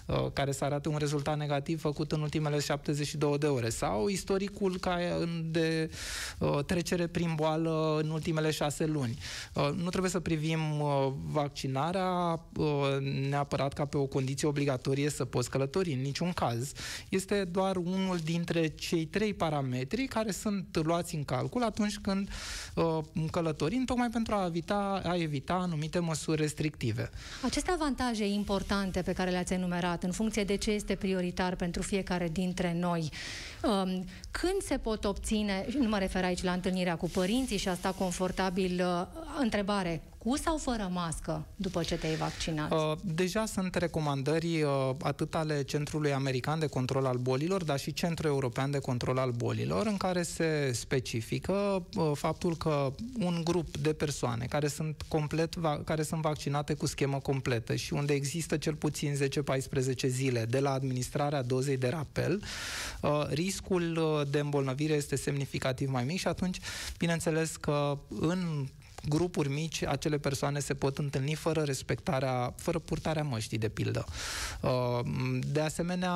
uh, 0.05 0.25
care 0.33 0.51
să 0.51 0.63
arate 0.63 0.89
un 0.89 0.97
rezultat 0.97 1.37
negativ 1.37 1.79
făcut 1.79 2.11
în 2.11 2.21
ultimele 2.21 2.59
72 2.59 3.37
de 3.37 3.45
ore 3.47 3.69
sau 3.69 4.07
istoricul 4.07 4.77
ca 4.77 4.97
de 5.45 5.89
uh, 6.39 6.59
trecere 6.65 7.07
prin 7.07 7.33
boală 7.35 7.99
în 8.03 8.09
ultimele 8.09 8.51
șase 8.51 8.85
luni. 8.85 9.17
Uh, 9.53 9.69
nu 9.75 9.89
trebuie 9.93 10.11
să 10.11 10.19
privim 10.19 10.59
vaccinarea 11.31 12.39
neapărat 13.29 13.73
ca 13.73 13.85
pe 13.85 13.97
o 13.97 14.05
condiție 14.05 14.47
obligatorie 14.47 15.09
să 15.09 15.25
poți 15.25 15.49
călători, 15.49 15.93
în 15.93 16.01
niciun 16.01 16.31
caz. 16.31 16.71
Este 17.09 17.43
doar 17.43 17.75
unul 17.75 18.17
dintre 18.23 18.67
cei 18.67 19.05
trei 19.05 19.33
parametri 19.33 20.05
care 20.05 20.31
sunt 20.31 20.79
luați 20.83 21.15
în 21.15 21.23
calcul 21.23 21.63
atunci 21.63 21.97
când 21.97 22.29
călătorim, 23.31 23.85
tocmai 23.85 24.09
pentru 24.09 24.35
a 24.35 24.45
evita, 24.45 25.01
a 25.03 25.15
evita 25.15 25.53
anumite 25.53 25.99
măsuri 25.99 26.41
restrictive. 26.41 27.09
Aceste 27.43 27.71
avantaje 27.71 28.27
importante 28.27 29.01
pe 29.01 29.13
care 29.13 29.29
le-ați 29.29 29.53
enumerat, 29.53 30.03
în 30.03 30.11
funcție 30.11 30.43
de 30.43 30.55
ce 30.55 30.71
este 30.71 30.95
prioritar 30.95 31.55
pentru 31.55 31.81
fiecare 31.81 32.29
dintre 32.31 32.75
noi, 32.79 33.09
um, 33.63 34.05
când 34.31 34.61
se 34.63 34.77
pot 34.77 35.05
obține, 35.05 35.65
nu 35.79 35.89
mă 35.89 35.97
refer 35.97 36.23
aici 36.23 36.43
la 36.43 36.51
întâlnirea 36.51 36.95
cu 36.95 37.09
părinții 37.09 37.57
și 37.57 37.67
asta 37.67 37.91
confortabil, 37.91 38.83
uh, 38.85 39.07
întrebare, 39.83 40.13
cu 40.17 40.37
sau 40.37 40.57
fără 40.57 40.89
mască 40.91 41.45
după 41.55 41.83
ce 41.83 41.97
te-ai 41.97 42.15
vaccinat? 42.15 42.71
Uh, 42.71 42.97
deja 43.01 43.45
sunt 43.45 43.75
recomandări 43.75 44.61
uh, 44.61 44.89
atât 45.01 45.35
ale 45.35 45.63
Centrului 45.63 46.13
American 46.13 46.59
de 46.59 46.67
Control 46.67 47.05
al 47.05 47.17
Bolilor, 47.17 47.63
dar 47.63 47.79
și 47.79 47.93
Centrul 47.93 48.29
European 48.29 48.71
de 48.71 48.79
Control 48.79 49.17
al 49.17 49.31
Bolilor, 49.31 49.85
în 49.85 49.97
care 49.97 50.21
se 50.21 50.71
specifică 50.73 51.85
uh, 51.95 52.11
faptul 52.13 52.57
că 52.57 52.93
un 53.19 53.41
grup 53.43 53.77
de 53.77 53.93
persoane 53.93 54.45
care 54.45 54.67
sunt 54.67 55.01
complet 55.07 55.55
va- 55.55 55.81
care 55.85 56.03
sunt 56.03 56.21
vaccinate 56.21 56.73
cu 56.73 56.85
schemă 56.85 57.19
completă 57.19 57.75
și 57.75 57.93
unde 57.93 58.13
există 58.13 58.57
cel 58.57 58.75
puțin 58.75 59.15
10-14 59.15 60.07
zile 60.07 60.45
de 60.45 60.59
la 60.59 60.71
administrarea 60.71 61.41
dozei 61.41 61.77
de 61.77 61.87
rapel, 61.87 62.43
uh, 63.01 63.25
riscul 63.29 63.97
uh, 63.97 64.27
de 64.29 64.39
îmbolnăvire 64.39 64.93
este 64.93 65.15
semnificativ 65.15 65.89
mai 65.89 66.03
mic 66.03 66.19
și 66.19 66.27
atunci, 66.27 66.59
bineînțeles 66.97 67.55
că 67.55 67.97
în 68.19 68.67
grupuri 69.09 69.49
mici, 69.49 69.83
acele 69.83 70.17
persoane 70.17 70.59
se 70.59 70.73
pot 70.73 70.97
întâlni 70.97 71.33
fără 71.33 71.61
respectarea, 71.61 72.53
fără 72.57 72.79
purtarea 72.79 73.23
măștii, 73.23 73.57
de 73.57 73.69
pildă. 73.69 74.05
Uh, 74.61 74.99
de 75.51 75.59
asemenea, 75.59 76.13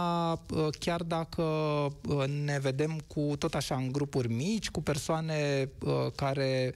uh, 0.50 0.68
chiar 0.80 1.04
dacă 1.04 1.42
uh, 1.42 2.26
ne 2.46 2.60
vedem 2.60 3.00
cu 3.08 3.36
tot 3.40 3.54
așa 3.54 3.76
în 3.76 3.92
grupuri 3.92 4.34
mici, 4.34 4.70
cu 4.70 4.82
persoane 4.82 5.70
care 6.16 6.74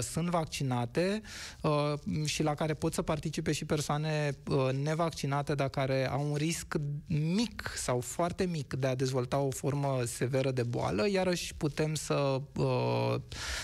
sunt 0.00 0.28
vaccinate 0.28 1.22
și 2.24 2.42
la 2.42 2.54
care 2.54 2.74
pot 2.74 2.94
să 2.94 3.02
participe 3.02 3.52
și 3.52 3.64
persoane 3.64 4.36
nevaccinate, 4.82 5.54
dar 5.54 5.68
care 5.68 6.10
au 6.10 6.30
un 6.30 6.36
risc 6.36 6.74
mic 7.06 7.72
sau 7.76 8.00
foarte 8.00 8.44
mic 8.44 8.74
de 8.74 8.86
a 8.86 8.94
dezvolta 8.94 9.38
o 9.38 9.50
formă 9.50 10.02
severă 10.06 10.50
de 10.50 10.62
boală, 10.62 11.08
iarăși 11.10 11.54
putem 11.54 11.94
să, 11.94 12.40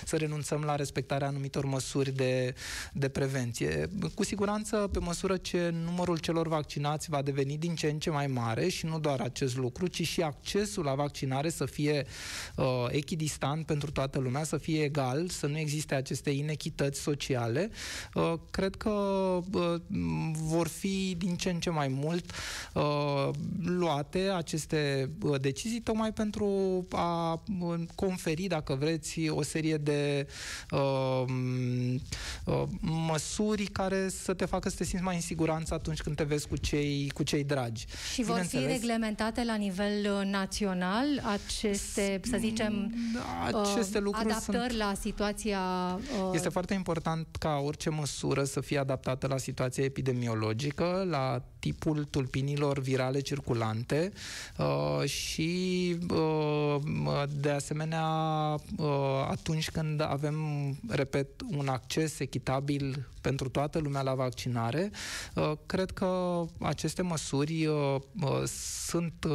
să 0.04 0.16
renunțăm 0.16 0.62
la 0.62 0.74
respectarea 0.74 1.26
anumitor 1.26 1.64
măsuri 1.70 2.10
de, 2.10 2.54
de 2.92 3.08
prevenție. 3.08 3.90
Cu 4.14 4.24
siguranță, 4.24 4.76
pe 4.92 4.98
măsură 4.98 5.36
ce 5.36 5.74
numărul 5.84 6.18
celor 6.18 6.48
vaccinați 6.48 7.10
va 7.10 7.22
deveni 7.22 7.58
din 7.58 7.74
ce 7.74 7.86
în 7.86 7.98
ce 7.98 8.10
mai 8.10 8.26
mare 8.26 8.68
și 8.68 8.86
nu 8.86 8.98
doar 8.98 9.20
acest 9.20 9.56
lucru, 9.56 9.86
ci 9.86 10.06
și 10.06 10.22
accesul 10.22 10.84
la 10.84 10.94
vaccinare 10.94 11.50
să 11.50 11.64
fie 11.64 12.06
uh, 12.56 12.86
echidistant 12.88 13.66
pentru 13.66 13.90
toată 13.90 14.18
lumea, 14.18 14.44
să 14.44 14.56
fie 14.56 14.82
egal, 14.82 15.28
să 15.28 15.46
nu 15.46 15.58
existe 15.58 15.94
aceste 15.94 16.30
inechități 16.30 17.00
sociale, 17.00 17.70
uh, 18.14 18.32
cred 18.50 18.74
că 18.74 18.90
uh, 19.52 19.74
vor 20.32 20.68
fi 20.68 21.14
din 21.18 21.36
ce 21.36 21.50
în 21.50 21.60
ce 21.60 21.70
mai 21.70 21.88
mult 21.88 22.30
uh, 22.74 23.28
luate 23.64 24.18
aceste 24.18 25.10
uh, 25.22 25.40
decizii 25.40 25.80
tocmai 25.80 26.12
pentru 26.12 26.46
a 26.90 27.42
uh, 27.60 27.74
conferi, 27.94 28.46
dacă 28.46 28.74
vreți, 28.74 29.28
o 29.28 29.42
serie 29.42 29.76
de 29.76 30.26
uh, 30.70 30.78
uh, 30.80 31.24
măsuri 32.80 33.64
care 33.64 34.08
să 34.08 34.34
te 34.34 34.44
facă 34.44 34.68
să 34.68 34.76
te 34.76 34.84
simți 34.84 35.04
mai 35.04 35.14
în 35.14 35.20
siguranță 35.20 35.74
atunci 35.74 36.00
când 36.00 36.16
te 36.16 36.22
vezi 36.22 36.48
cu 36.48 36.56
cei, 36.56 37.10
cu 37.14 37.22
cei 37.22 37.44
dragi. 37.44 37.86
Și 38.12 38.22
vor 38.22 38.38
fi 38.38 38.58
reglementate 38.58 39.44
la 39.44 39.54
nivel 39.54 40.18
uh, 40.18 40.26
național 40.26 41.06
aceste, 41.22 42.20
să 42.30 42.36
zicem, 42.38 42.94
aceste 43.46 43.98
uh, 43.98 44.04
lucruri 44.04 44.28
adaptări 44.30 44.72
sunt... 44.72 44.82
la 44.82 44.92
situația... 45.00 45.60
Uh... 46.22 46.30
Este 46.32 46.48
foarte 46.48 46.74
important 46.74 47.26
ca 47.38 47.60
orice 47.64 47.90
măsură 47.90 48.44
să 48.44 48.60
fie 48.60 48.78
adaptată 48.78 49.26
la 49.26 49.38
situația 49.38 49.84
epidemiologică, 49.84 51.06
la 51.10 51.42
tipul 51.60 52.04
tulpinilor 52.04 52.78
virale 52.78 53.20
circulante 53.20 54.12
uh, 54.58 55.08
și 55.08 55.96
uh, 56.10 57.22
de 57.40 57.50
asemenea 57.50 58.08
uh, 58.76 59.26
atunci 59.30 59.70
când 59.70 60.00
avem, 60.00 60.36
repet, 60.88 61.28
un 61.56 61.68
acces 61.68 62.18
echitabil 62.18 63.08
pentru 63.20 63.48
toată 63.48 63.78
lumea 63.78 64.02
la 64.02 64.14
vaccinare, 64.14 64.90
uh, 65.34 65.52
cred 65.66 65.90
că 65.90 66.42
aceste 66.58 67.02
măsuri 67.02 67.66
uh, 67.66 67.96
uh, 68.22 68.42
sunt, 68.86 69.26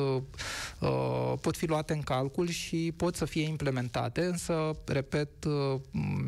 pot 1.42 1.58
fi 1.58 1.66
luate 1.66 1.94
în 1.94 2.02
calcul 2.02 2.48
și 2.48 2.94
pot 2.98 3.16
să 3.16 3.26
fie 3.26 3.48
implementate, 3.48 4.22
însă, 4.22 4.72
repet, 4.86 5.30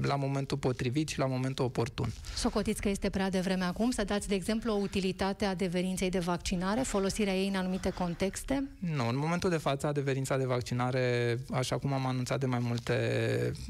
la 0.01 0.15
momentul 0.15 0.58
potrivit 0.58 1.08
și 1.08 1.20
la 1.20 1.25
momentul 1.25 1.65
oportun. 1.65 2.13
Socotiți 2.36 2.82
că 2.82 2.89
este 2.89 3.10
prea 3.10 3.29
devreme 3.29 3.63
acum 3.63 3.91
să 3.91 4.03
dați, 4.03 4.27
de 4.27 4.36
exemplu, 4.36 4.72
o 4.72 4.75
utilitate 4.75 5.46
a 5.46 5.50
adeverinței 5.50 6.10
de 6.10 6.20
vaccinare, 6.20 6.82
folosirea 6.82 7.36
ei 7.36 7.48
în 7.48 7.56
anumite 7.56 7.89
contexte? 7.89 8.70
Nu, 8.79 9.08
în 9.08 9.17
momentul 9.17 9.50
de 9.50 9.58
față, 9.58 9.88
adeverința 9.88 10.38
de 10.38 10.46
vaccinare, 10.46 11.38
așa 11.51 11.77
cum 11.77 11.94
am 11.94 12.06
anunțat 12.06 12.39
de 12.39 12.46
mai 12.46 12.60
multe 12.62 12.96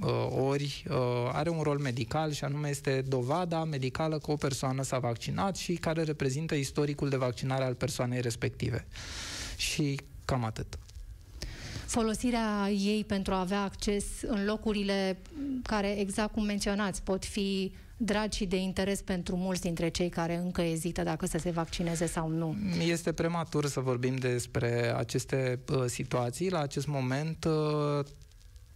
uh, 0.01 0.09
ori, 0.29 0.83
uh, 0.89 0.95
are 1.31 1.49
un 1.49 1.61
rol 1.61 1.77
medical 1.77 2.06
și 2.31 2.43
anume 2.43 2.69
este 2.69 3.03
dovada 3.07 3.63
medicală 3.63 4.17
că 4.17 4.31
o 4.31 4.35
persoană 4.35 4.83
s-a 4.83 4.99
vaccinat 4.99 5.55
și 5.55 5.73
care 5.73 6.03
reprezintă 6.03 6.55
istoricul 6.55 7.09
de 7.09 7.17
vaccinare 7.17 7.63
al 7.63 7.75
persoanei 7.75 8.21
respective. 8.21 8.87
Și 9.57 9.99
cam 10.25 10.43
atât 10.43 10.77
folosirea 11.87 12.69
ei 12.69 13.03
pentru 13.07 13.33
a 13.33 13.39
avea 13.39 13.63
acces 13.63 14.05
în 14.21 14.45
locurile 14.45 15.17
care, 15.63 15.99
exact 15.99 16.31
cum 16.31 16.43
menționați, 16.43 17.03
pot 17.03 17.25
fi 17.25 17.71
dragi 17.97 18.37
și 18.37 18.45
de 18.45 18.55
interes 18.55 19.01
pentru 19.01 19.35
mulți 19.35 19.61
dintre 19.61 19.89
cei 19.89 20.09
care 20.09 20.35
încă 20.35 20.61
ezită 20.61 21.03
dacă 21.03 21.25
să 21.25 21.37
se 21.37 21.49
vaccineze 21.49 22.05
sau 22.05 22.29
nu. 22.29 22.55
Este 22.87 23.11
prematur 23.11 23.65
să 23.65 23.79
vorbim 23.79 24.15
despre 24.15 24.93
aceste 24.95 25.59
uh, 25.69 25.83
situații. 25.85 26.49
La 26.49 26.59
acest 26.59 26.87
moment 26.87 27.45
uh, 27.45 28.05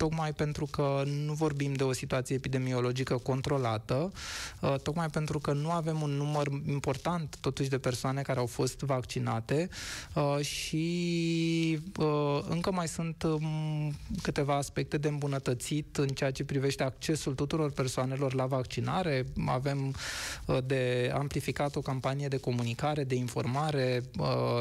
tocmai 0.01 0.33
pentru 0.33 0.65
că 0.65 1.03
nu 1.25 1.33
vorbim 1.33 1.73
de 1.73 1.83
o 1.83 1.91
situație 1.91 2.35
epidemiologică 2.35 3.17
controlată, 3.17 4.11
uh, 4.61 4.75
tocmai 4.83 5.07
pentru 5.07 5.39
că 5.39 5.53
nu 5.53 5.71
avem 5.71 6.01
un 6.01 6.09
număr 6.09 6.47
important 6.67 7.35
totuși 7.41 7.69
de 7.69 7.77
persoane 7.77 8.21
care 8.21 8.39
au 8.39 8.45
fost 8.45 8.79
vaccinate 8.79 9.69
uh, 10.13 10.39
și 10.45 10.85
uh, 11.77 11.80
încă 12.49 12.71
mai 12.71 12.87
sunt 12.87 13.23
um, 13.23 13.93
câteva 14.21 14.55
aspecte 14.55 14.97
de 14.97 15.07
îmbunătățit 15.07 15.97
în 15.97 16.07
ceea 16.07 16.31
ce 16.31 16.43
privește 16.43 16.83
accesul 16.83 17.33
tuturor 17.33 17.71
persoanelor 17.71 18.33
la 18.33 18.45
vaccinare. 18.45 19.25
Avem 19.45 19.95
de 20.65 21.11
amplificat 21.13 21.75
o 21.75 21.81
campanie 21.81 22.27
de 22.27 22.37
comunicare, 22.37 23.03
de 23.03 23.15
informare. 23.15 24.01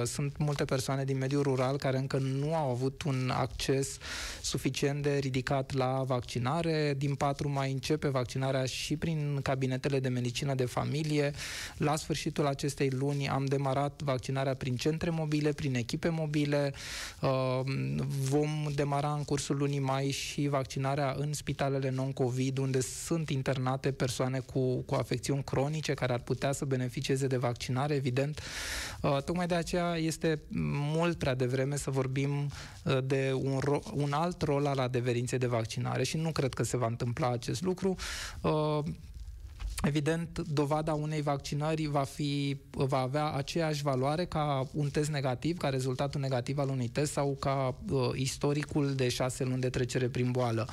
Sunt 0.04 0.38
multe 0.38 0.64
persoane 0.64 1.04
din 1.04 1.18
mediul 1.18 1.42
rural 1.42 1.76
care 1.76 1.99
încă 1.99 2.18
nu 2.18 2.54
au 2.54 2.70
avut 2.70 3.02
un 3.02 3.30
acces 3.34 3.99
suficient 4.42 5.02
de 5.02 5.16
ridicat 5.16 5.72
la 5.75 6.02
vaccinare. 6.06 6.94
Din 6.99 7.14
4 7.14 7.49
mai 7.49 7.72
începe 7.72 8.08
vaccinarea 8.08 8.64
și 8.64 8.96
prin 8.96 9.40
cabinetele 9.42 10.00
de 10.00 10.08
medicină 10.08 10.54
de 10.54 10.64
familie. 10.64 11.32
La 11.76 11.96
sfârșitul 11.96 12.46
acestei 12.46 12.90
luni 12.90 13.28
am 13.28 13.44
demarat 13.44 14.02
vaccinarea 14.02 14.54
prin 14.54 14.76
centre 14.76 15.10
mobile, 15.10 15.52
prin 15.52 15.75
echipe 15.75 16.08
mobile. 16.08 16.72
Uh, 17.71 18.05
vom 18.31 18.69
demara 18.75 19.12
în 19.12 19.25
cursul 19.25 19.57
lunii 19.57 19.79
mai 19.79 20.11
și 20.11 20.49
vaccinarea 20.49 21.15
în 21.19 21.33
spitalele 21.33 21.91
non-COVID, 21.91 22.59
unde 22.59 22.81
sunt 22.81 23.31
internate 23.31 23.93
persoane 23.93 24.39
cu, 24.39 24.77
cu 24.77 24.95
afecțiuni 24.95 25.45
cronice 25.45 25.95
care 25.95 26.12
ar 26.12 26.21
putea 26.21 26.53
să 26.53 26.65
beneficieze 26.65 27.27
de 27.27 27.37
vaccinare, 27.37 27.95
evident. 27.95 28.41
Uh, 29.03 29.23
tocmai 29.25 29.47
de 29.47 29.55
aceea 29.55 29.97
este 29.97 30.43
mult 30.95 31.19
prea 31.19 31.35
devreme 31.35 31.77
să 31.77 31.91
vorbim 31.91 32.50
uh, 32.85 32.99
de 33.05 33.33
un, 33.43 33.59
ro- 33.59 33.93
un 33.93 34.12
alt 34.12 34.43
rol 34.43 34.67
al 34.67 34.79
adeverinței 34.79 35.19
cerințe 35.21 35.37
de 35.37 35.57
vaccinare 35.57 36.03
și 36.03 36.17
nu 36.17 36.33
cred 36.33 36.55
că 36.55 36.62
se 36.62 36.77
va 36.77 36.87
întâmpla 36.87 37.31
acest 37.31 37.62
lucru. 37.62 37.95
Uh, 39.84 39.90
Evident, 39.90 40.38
dovada 40.38 40.94
unei 40.94 41.22
vaccinări 41.22 41.87
va, 41.87 42.02
fi, 42.02 42.56
va 42.70 42.99
avea 42.99 43.30
aceeași 43.32 43.82
valoare 43.82 44.25
ca 44.25 44.68
un 44.72 44.88
test 44.88 45.10
negativ, 45.10 45.56
ca 45.56 45.68
rezultatul 45.68 46.20
negativ 46.20 46.58
al 46.58 46.68
unui 46.68 46.88
test 46.88 47.12
sau 47.12 47.37
ca 47.40 47.76
uh, 47.90 48.10
istoricul 48.14 48.94
de 48.94 49.08
șase 49.08 49.44
luni 49.44 49.60
de 49.60 49.68
trecere 49.68 50.08
prin 50.08 50.30
boală. 50.30 50.68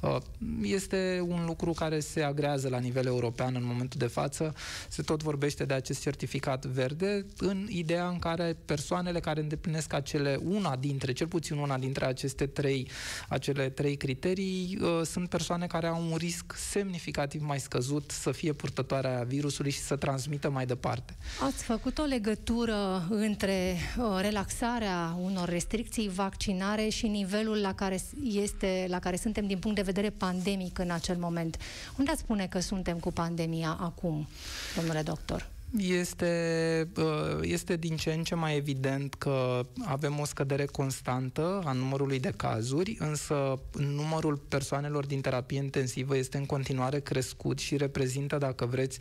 Uh, 0.00 0.16
este 0.62 1.24
un 1.28 1.44
lucru 1.46 1.72
care 1.72 2.00
se 2.00 2.22
agrează 2.22 2.68
la 2.68 2.78
nivel 2.78 3.06
european 3.06 3.54
în 3.54 3.64
momentul 3.64 3.98
de 3.98 4.06
față. 4.06 4.54
Se 4.88 5.02
tot 5.02 5.22
vorbește 5.22 5.64
de 5.64 5.74
acest 5.74 6.00
certificat 6.00 6.66
verde 6.66 7.26
în 7.38 7.66
ideea 7.68 8.08
în 8.08 8.18
care 8.18 8.56
persoanele 8.64 9.20
care 9.20 9.40
îndeplinesc 9.40 9.92
acele 9.92 10.38
una 10.42 10.76
dintre, 10.76 11.12
cel 11.12 11.26
puțin 11.26 11.56
una 11.56 11.78
dintre 11.78 12.04
aceste 12.04 12.46
trei, 12.46 12.88
acele 13.28 13.68
trei 13.68 13.96
criterii, 13.96 14.78
uh, 14.80 15.00
sunt 15.04 15.28
persoane 15.28 15.66
care 15.66 15.86
au 15.86 16.10
un 16.10 16.16
risc 16.16 16.54
semnificativ 16.56 17.42
mai 17.42 17.60
scăzut 17.60 18.10
să 18.10 18.30
fie 18.30 18.51
fie 18.52 18.60
purtătoare 18.60 19.08
a 19.08 19.22
virusului 19.22 19.70
și 19.70 19.80
să 19.80 19.96
transmită 19.96 20.50
mai 20.50 20.66
departe. 20.66 21.16
Ați 21.40 21.64
făcut 21.64 21.98
o 21.98 22.02
legătură 22.02 23.06
între 23.10 23.76
uh, 23.98 24.18
relaxarea 24.20 25.16
unor 25.22 25.48
restricții 25.48 26.08
vaccinare 26.08 26.88
și 26.88 27.06
nivelul 27.06 27.56
la 27.56 27.74
care, 27.74 28.00
este, 28.22 28.86
la 28.88 28.98
care 28.98 29.16
suntem 29.16 29.46
din 29.46 29.58
punct 29.58 29.76
de 29.76 29.82
vedere 29.82 30.10
pandemic 30.10 30.78
în 30.78 30.90
acel 30.90 31.16
moment. 31.16 31.56
Unde 31.98 32.10
ați 32.10 32.20
spune 32.20 32.46
că 32.46 32.60
suntem 32.60 32.98
cu 32.98 33.12
pandemia 33.12 33.76
acum, 33.80 34.28
domnule 34.76 35.02
doctor? 35.02 35.50
Este, 35.78 36.88
uh, 36.96 37.38
este 37.40 37.76
din 37.76 37.96
ce 37.96 38.12
în 38.12 38.22
ce 38.22 38.34
mai 38.34 38.56
evident 38.56 39.14
că 39.14 39.66
avem 39.84 40.18
o 40.18 40.24
scădere 40.24 40.64
constantă 40.64 41.62
a 41.64 41.72
numărului 41.72 42.20
de 42.20 42.32
cazuri, 42.36 42.96
însă 42.98 43.60
numărul 43.78 44.36
persoanelor 44.36 45.06
din 45.06 45.20
terapie 45.20 45.58
intensivă 45.58 46.16
este 46.16 46.36
în 46.36 46.46
continuare 46.46 47.00
crescut 47.00 47.58
și 47.58 47.76
reprezintă, 47.76 48.38
dacă 48.38 48.66
vreți, 48.66 48.98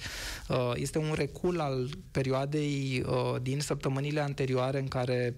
uh, 0.50 0.72
este 0.76 0.98
un 0.98 1.14
recul 1.16 1.60
al 1.60 1.90
perioadei 2.12 3.04
uh, 3.06 3.42
din 3.42 3.60
săptămânile 3.60 4.20
anterioare 4.20 4.80
în 4.80 4.88
care 4.88 5.36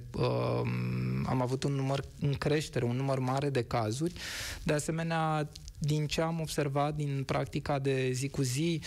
am 1.25 1.41
avut 1.41 1.63
un 1.63 1.71
număr 1.71 2.03
în 2.19 2.33
creștere, 2.33 2.85
un 2.85 2.95
număr 2.95 3.19
mare 3.19 3.49
de 3.49 3.63
cazuri. 3.63 4.13
De 4.63 4.73
asemenea, 4.73 5.49
din 5.77 6.07
ce 6.07 6.21
am 6.21 6.39
observat 6.39 6.95
din 6.95 7.23
practica 7.25 7.79
de 7.79 8.11
zi 8.11 8.29
cu 8.29 8.41
zi, 8.41 8.81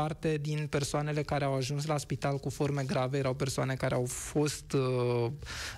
parte 0.00 0.38
din 0.40 0.66
persoanele 0.70 1.22
care 1.22 1.44
au 1.44 1.54
ajuns 1.54 1.86
la 1.86 1.98
spital 1.98 2.36
cu 2.38 2.48
forme 2.48 2.82
grave 2.82 3.18
erau 3.18 3.34
persoane 3.34 3.74
care 3.74 3.94
au 3.94 4.04
fost 4.04 4.72
uh, 4.72 5.30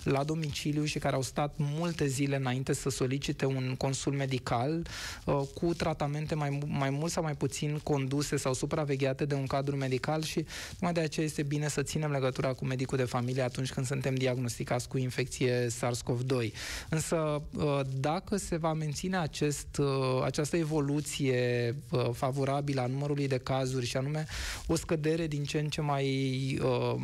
la 0.03 0.25
domiciliu 0.25 0.85
și 0.85 0.99
care 0.99 1.15
au 1.15 1.23
stat 1.23 1.55
multe 1.57 2.07
zile 2.07 2.37
înainte 2.37 2.73
să 2.73 2.91
solicite 2.91 3.45
un 3.47 3.75
consul 3.79 4.13
medical 4.13 4.87
uh, 5.25 5.41
cu 5.55 5.75
tratamente 5.75 6.35
mai, 6.35 6.59
mai 6.67 6.91
mult 6.91 7.13
sau 7.13 7.23
mai 7.23 7.35
puțin 7.35 7.81
conduse 7.83 8.37
sau 8.37 8.55
supravegheate 8.55 9.25
de 9.25 9.35
un 9.35 9.47
cadru 9.47 9.77
medical 9.77 10.23
și 10.23 10.45
mai 10.81 10.93
de 10.93 11.01
aceea 11.01 11.27
este 11.27 11.43
bine 11.43 11.69
să 11.69 11.83
ținem 11.83 12.11
legătura 12.11 12.53
cu 12.53 12.65
medicul 12.65 12.99
de 12.99 13.05
familie 13.05 13.43
atunci 13.43 13.73
când 13.73 13.87
suntem 13.87 14.15
diagnosticați 14.15 14.89
cu 14.89 14.99
infecție 14.99 15.67
SARS-CoV-2. 15.67 16.53
Însă 16.89 17.43
uh, 17.57 17.81
dacă 18.01 18.37
se 18.37 18.57
va 18.57 18.73
menține 18.73 19.17
acest, 19.17 19.77
uh, 19.79 20.23
această 20.25 20.57
evoluție 20.57 21.75
uh, 21.91 22.09
favorabilă 22.13 22.81
a 22.81 22.87
numărului 22.87 23.29
de 23.29 23.39
cazuri 23.39 23.87
și 23.87 23.97
a 23.97 24.01
anume 24.07 24.27
o 24.67 24.75
scădere 24.77 25.27
din 25.27 25.45
ce 25.45 25.59
în 25.59 25.69
ce 25.69 25.81
mai 25.81 26.09
uh, 26.63 26.95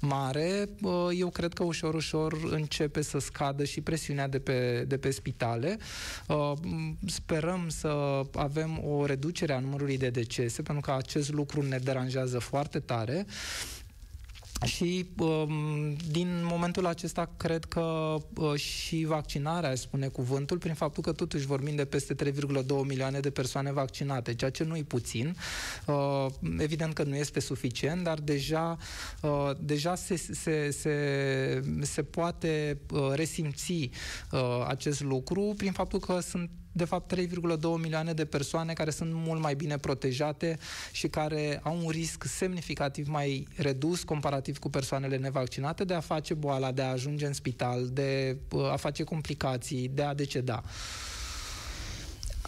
mare, 0.00 0.68
uh, 0.82 1.08
eu 1.18 1.28
cred 1.28 1.52
că 1.52 1.64
ușor, 1.64 1.94
ușor 1.94 2.38
începe 2.50 3.02
să 3.02 3.18
scadă 3.18 3.64
și 3.64 3.80
presiunea 3.80 4.28
de 4.28 4.38
pe, 4.38 4.84
de 4.88 4.98
pe 4.98 5.10
spitale. 5.10 5.78
Uh, 6.28 6.52
sperăm 7.06 7.68
să 7.68 8.20
avem 8.34 8.84
o 8.84 9.06
reducere 9.06 9.52
a 9.52 9.58
numărului 9.58 9.98
de 9.98 10.10
decese, 10.10 10.62
pentru 10.62 10.82
că 10.90 10.96
acest 10.98 11.32
lucru 11.32 11.62
ne 11.62 11.78
deranjează 11.78 12.38
foarte 12.38 12.78
tare. 12.78 13.26
Și 14.64 15.08
um, 15.18 15.96
din 16.10 16.40
momentul 16.42 16.86
acesta 16.86 17.30
cred 17.36 17.64
că 17.64 18.16
uh, 18.36 18.54
și 18.54 19.04
vaccinarea, 19.04 19.74
spune 19.74 20.06
cuvântul, 20.06 20.58
prin 20.58 20.74
faptul 20.74 21.02
că 21.02 21.12
totuși 21.12 21.46
vorbim 21.46 21.76
de 21.76 21.84
peste 21.84 22.14
3,2 22.14 22.32
milioane 22.86 23.20
de 23.20 23.30
persoane 23.30 23.72
vaccinate, 23.72 24.34
ceea 24.34 24.50
ce 24.50 24.64
nu 24.64 24.76
e 24.76 24.82
puțin. 24.82 25.36
Uh, 25.86 26.26
evident 26.58 26.92
că 26.92 27.02
nu 27.02 27.16
este 27.16 27.40
suficient, 27.40 28.04
dar 28.04 28.18
deja, 28.18 28.76
uh, 29.22 29.50
deja 29.60 29.94
se, 29.94 30.16
se, 30.16 30.70
se, 30.70 31.62
se 31.80 32.02
poate 32.02 32.78
uh, 32.92 33.08
resimți 33.12 33.90
uh, 34.32 34.64
acest 34.66 35.02
lucru 35.02 35.54
prin 35.56 35.72
faptul 35.72 35.98
că 35.98 36.20
sunt 36.20 36.50
de 36.72 36.84
fapt 36.84 37.14
3,2 37.14 37.26
milioane 37.80 38.12
de 38.12 38.24
persoane 38.24 38.72
care 38.72 38.90
sunt 38.90 39.10
mult 39.12 39.40
mai 39.40 39.54
bine 39.54 39.76
protejate 39.76 40.58
și 40.92 41.08
care 41.08 41.60
au 41.62 41.76
un 41.84 41.88
risc 41.88 42.24
semnificativ 42.24 43.08
mai 43.08 43.46
redus 43.56 44.02
comparativ 44.02 44.58
cu 44.58 44.70
persoanele 44.70 45.16
nevaccinate 45.16 45.84
de 45.84 45.94
a 45.94 46.00
face 46.00 46.34
boala, 46.34 46.72
de 46.72 46.82
a 46.82 46.90
ajunge 46.90 47.26
în 47.26 47.32
spital, 47.32 47.88
de 47.92 48.36
uh, 48.50 48.72
a 48.72 48.76
face 48.76 49.02
complicații, 49.02 49.88
de 49.88 50.02
a 50.02 50.14
deceda. 50.14 50.62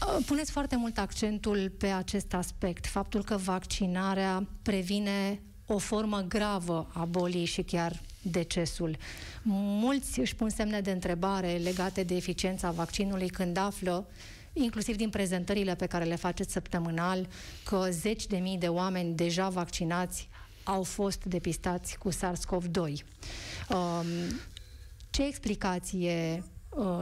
Uh, 0.07 0.25
puneți 0.27 0.51
foarte 0.51 0.77
mult 0.77 0.99
accentul 0.99 1.73
pe 1.79 1.87
acest 1.87 2.35
aspect, 2.35 2.87
faptul 2.87 3.25
că 3.25 3.37
vaccinarea 3.37 4.49
previne 4.63 5.43
o 5.67 5.79
formă 5.79 6.25
gravă 6.29 6.91
a 6.93 7.05
bolii 7.05 7.45
și 7.45 7.63
chiar 7.63 8.01
decesul. 8.23 8.97
Mulți 9.43 10.21
își 10.21 10.35
pun 10.35 10.49
semne 10.49 10.81
de 10.81 10.91
întrebare 10.91 11.53
legate 11.53 12.03
de 12.03 12.15
eficiența 12.15 12.71
vaccinului 12.71 13.29
când 13.29 13.57
află 13.57 14.07
inclusiv 14.53 14.97
din 14.97 15.11
prezentările 15.11 15.75
pe 15.75 15.87
care 15.87 16.05
le 16.05 16.17
faceți 16.17 16.53
săptămânal, 16.53 17.29
că 17.65 17.87
zeci 17.91 18.27
de 18.27 18.37
mii 18.37 18.59
de 18.59 18.69
oameni 18.69 19.15
deja 19.15 19.49
vaccinați 19.49 20.29
au 20.65 20.83
fost 20.83 21.25
depistați 21.25 21.99
cu 21.99 22.11
SARS-CoV-2. 22.11 23.05
Um, 23.69 24.07
ce 25.11 25.27
explicație 25.27 26.43
Uh, 26.43 26.52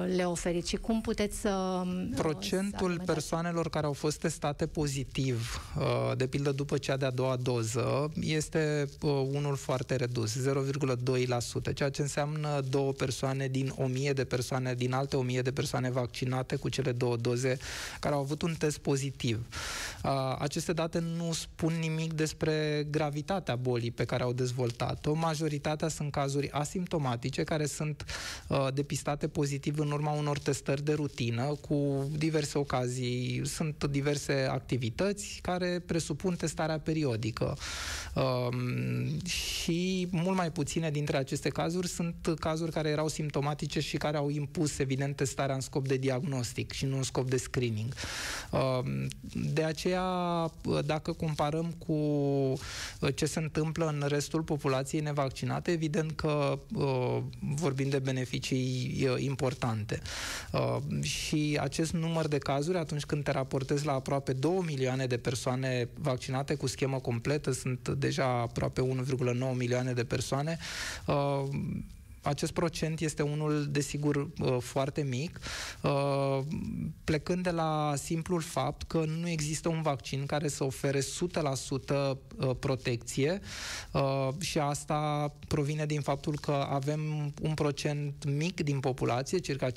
le 0.06 0.24
oferiți 0.24 0.68
și 0.68 0.76
cum 0.76 1.00
puteți 1.00 1.40
să... 1.40 1.82
Uh, 1.84 2.08
Procentul 2.16 2.94
să 2.96 3.12
persoanelor 3.12 3.70
care 3.70 3.86
au 3.86 3.92
fost 3.92 4.18
testate 4.18 4.66
pozitiv, 4.66 5.60
uh, 5.78 6.16
de 6.16 6.26
pildă 6.26 6.52
după 6.52 6.78
cea 6.78 6.96
de-a 6.96 7.10
doua 7.10 7.36
doză, 7.36 8.10
este 8.20 8.88
unul 9.32 9.56
foarte 9.56 9.96
redus, 9.96 10.36
0,2%, 10.36 11.74
ceea 11.74 11.90
ce 11.90 12.02
înseamnă 12.02 12.60
două 12.68 12.92
persoane 12.92 13.48
din 13.48 13.72
1000 13.76 14.12
de 14.12 14.24
persoane, 14.24 14.74
din 14.74 14.92
alte 14.92 15.16
1000 15.16 15.42
de 15.42 15.52
persoane 15.52 15.90
vaccinate 15.90 16.56
cu 16.56 16.68
cele 16.68 16.92
două 16.92 17.16
doze, 17.16 17.58
care 18.00 18.14
au 18.14 18.20
avut 18.20 18.42
un 18.42 18.54
test 18.58 18.78
pozitiv. 18.78 19.46
Aceste 20.38 20.72
date 20.72 20.98
nu 20.98 21.32
spun 21.32 21.72
nimic 21.80 22.12
despre 22.12 22.86
gravitatea 22.90 23.56
bolii 23.56 23.90
pe 23.90 24.04
care 24.04 24.22
au 24.22 24.32
dezvoltat-o. 24.32 25.12
Majoritatea 25.12 25.88
sunt 25.88 26.10
cazuri 26.10 26.50
asimptomatice 26.50 27.44
care 27.44 27.66
sunt 27.66 28.04
depistate 28.74 29.28
pozitiv 29.28 29.59
pozitiv 29.60 29.86
în 29.86 29.90
urma 29.90 30.12
unor 30.12 30.38
testări 30.38 30.84
de 30.84 30.92
rutină 30.92 31.56
cu 31.68 32.08
diverse 32.16 32.58
ocazii. 32.58 33.42
Sunt 33.44 33.84
diverse 33.84 34.48
activități 34.50 35.38
care 35.42 35.82
presupun 35.86 36.34
testarea 36.34 36.78
periodică. 36.78 37.56
Um, 38.14 39.26
și 39.26 40.08
mult 40.10 40.36
mai 40.36 40.50
puține 40.50 40.90
dintre 40.90 41.16
aceste 41.16 41.48
cazuri 41.48 41.88
sunt 41.88 42.34
cazuri 42.38 42.72
care 42.72 42.88
erau 42.88 43.08
simptomatice 43.08 43.80
și 43.80 43.96
care 43.96 44.16
au 44.16 44.30
impus, 44.30 44.78
evident, 44.78 45.16
testarea 45.16 45.54
în 45.54 45.60
scop 45.60 45.86
de 45.86 45.96
diagnostic 45.96 46.72
și 46.72 46.84
nu 46.84 46.96
în 46.96 47.02
scop 47.02 47.28
de 47.28 47.36
screening. 47.36 47.94
Um, 48.50 49.08
de 49.52 49.62
aceea, 49.62 50.04
dacă 50.84 51.12
comparăm 51.12 51.74
cu 51.86 51.98
ce 53.14 53.26
se 53.26 53.38
întâmplă 53.38 53.86
în 53.86 54.04
restul 54.08 54.42
populației 54.42 55.00
nevaccinate, 55.00 55.70
evident 55.70 56.12
că 56.12 56.58
uh, 56.74 57.18
vorbim 57.38 57.88
de 57.88 57.98
beneficii 57.98 58.96
uh, 59.02 59.14
importante 59.18 59.48
importante. 59.50 60.00
Uh, 60.52 61.02
și 61.02 61.58
acest 61.60 61.92
număr 61.92 62.28
de 62.28 62.38
cazuri, 62.38 62.78
atunci 62.78 63.04
când 63.04 63.24
te 63.24 63.30
raportezi 63.30 63.86
la 63.86 63.92
aproape 63.92 64.32
2 64.32 64.62
milioane 64.66 65.06
de 65.06 65.16
persoane 65.16 65.88
vaccinate 65.94 66.54
cu 66.54 66.66
schemă 66.66 66.98
completă, 66.98 67.52
sunt 67.52 67.88
deja 67.88 68.24
aproape 68.24 68.80
1,9 68.80 69.54
milioane 69.54 69.92
de 69.92 70.04
persoane, 70.04 70.58
uh, 71.06 71.42
acest 72.22 72.52
procent 72.52 73.00
este 73.00 73.22
unul, 73.22 73.66
desigur, 73.70 74.16
uh, 74.16 74.56
foarte 74.60 75.02
mic, 75.02 75.40
uh, 75.82 76.38
plecând 77.04 77.42
de 77.42 77.50
la 77.50 77.94
simplul 77.96 78.40
fapt 78.40 78.82
că 78.82 79.04
nu 79.20 79.28
există 79.28 79.68
un 79.68 79.82
vaccin 79.82 80.26
care 80.26 80.48
să 80.48 80.64
ofere 80.64 81.00
100% 81.00 81.02
uh, 82.36 82.50
protecție 82.58 83.40
și 84.40 84.58
asta 84.58 85.32
provine 85.48 85.86
din 85.86 86.00
faptul 86.00 86.38
că 86.38 86.66
avem 86.70 87.32
un 87.42 87.54
procent 87.54 88.24
mic 88.24 88.60
din 88.60 88.80
populație, 88.80 89.38
circa 89.38 89.70
5%, 89.70 89.72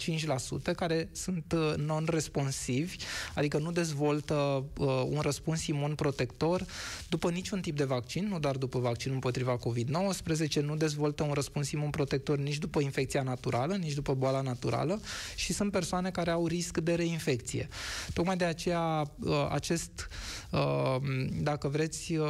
care 0.75 1.09
sunt 1.11 1.55
non-responsivi, 1.77 2.95
adică 3.35 3.57
nu 3.57 3.71
dezvoltă 3.71 4.65
un 5.09 5.19
răspuns 5.21 5.67
imun 5.67 5.95
protector 5.95 6.65
după 7.09 7.29
niciun 7.29 7.61
tip 7.61 7.77
de 7.77 7.83
vaccin, 7.83 8.27
nu 8.27 8.39
doar 8.39 8.55
după 8.57 8.79
vaccinul 8.79 9.15
împotriva 9.15 9.57
COVID-19, 9.57 10.61
nu 10.61 10.75
dezvoltă 10.75 11.23
un 11.23 11.33
răspuns 11.33 11.71
imun 11.71 11.89
protector 11.89 12.32
doctor 12.33 12.51
nici 12.51 12.57
după 12.57 12.79
infecția 12.79 13.23
naturală, 13.23 13.75
nici 13.75 13.93
după 13.93 14.13
boala 14.13 14.41
naturală 14.41 15.01
și 15.35 15.53
sunt 15.53 15.71
persoane 15.71 16.11
care 16.11 16.31
au 16.31 16.47
risc 16.47 16.77
de 16.77 16.93
reinfecție. 16.93 17.67
Tocmai 18.13 18.37
de 18.37 18.45
aceea 18.45 19.11
uh, 19.19 19.47
acest, 19.49 20.07
uh, 20.51 20.95
dacă 21.41 21.67
vreți, 21.67 22.15
uh, 22.15 22.27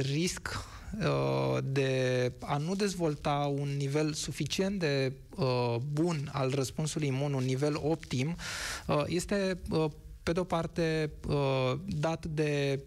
risc 0.00 0.68
de 1.64 2.32
a 2.40 2.56
nu 2.56 2.74
dezvolta 2.74 3.52
un 3.58 3.68
nivel 3.76 4.12
suficient 4.12 4.78
de 4.78 5.12
bun 5.92 6.30
al 6.32 6.50
răspunsului 6.54 7.06
imun, 7.06 7.32
un 7.32 7.44
nivel 7.44 7.78
optim, 7.82 8.36
este 9.06 9.58
pe 10.22 10.32
de-o 10.32 10.44
parte, 10.44 11.10
uh, 11.28 11.72
dat 11.86 12.26
de 12.26 12.80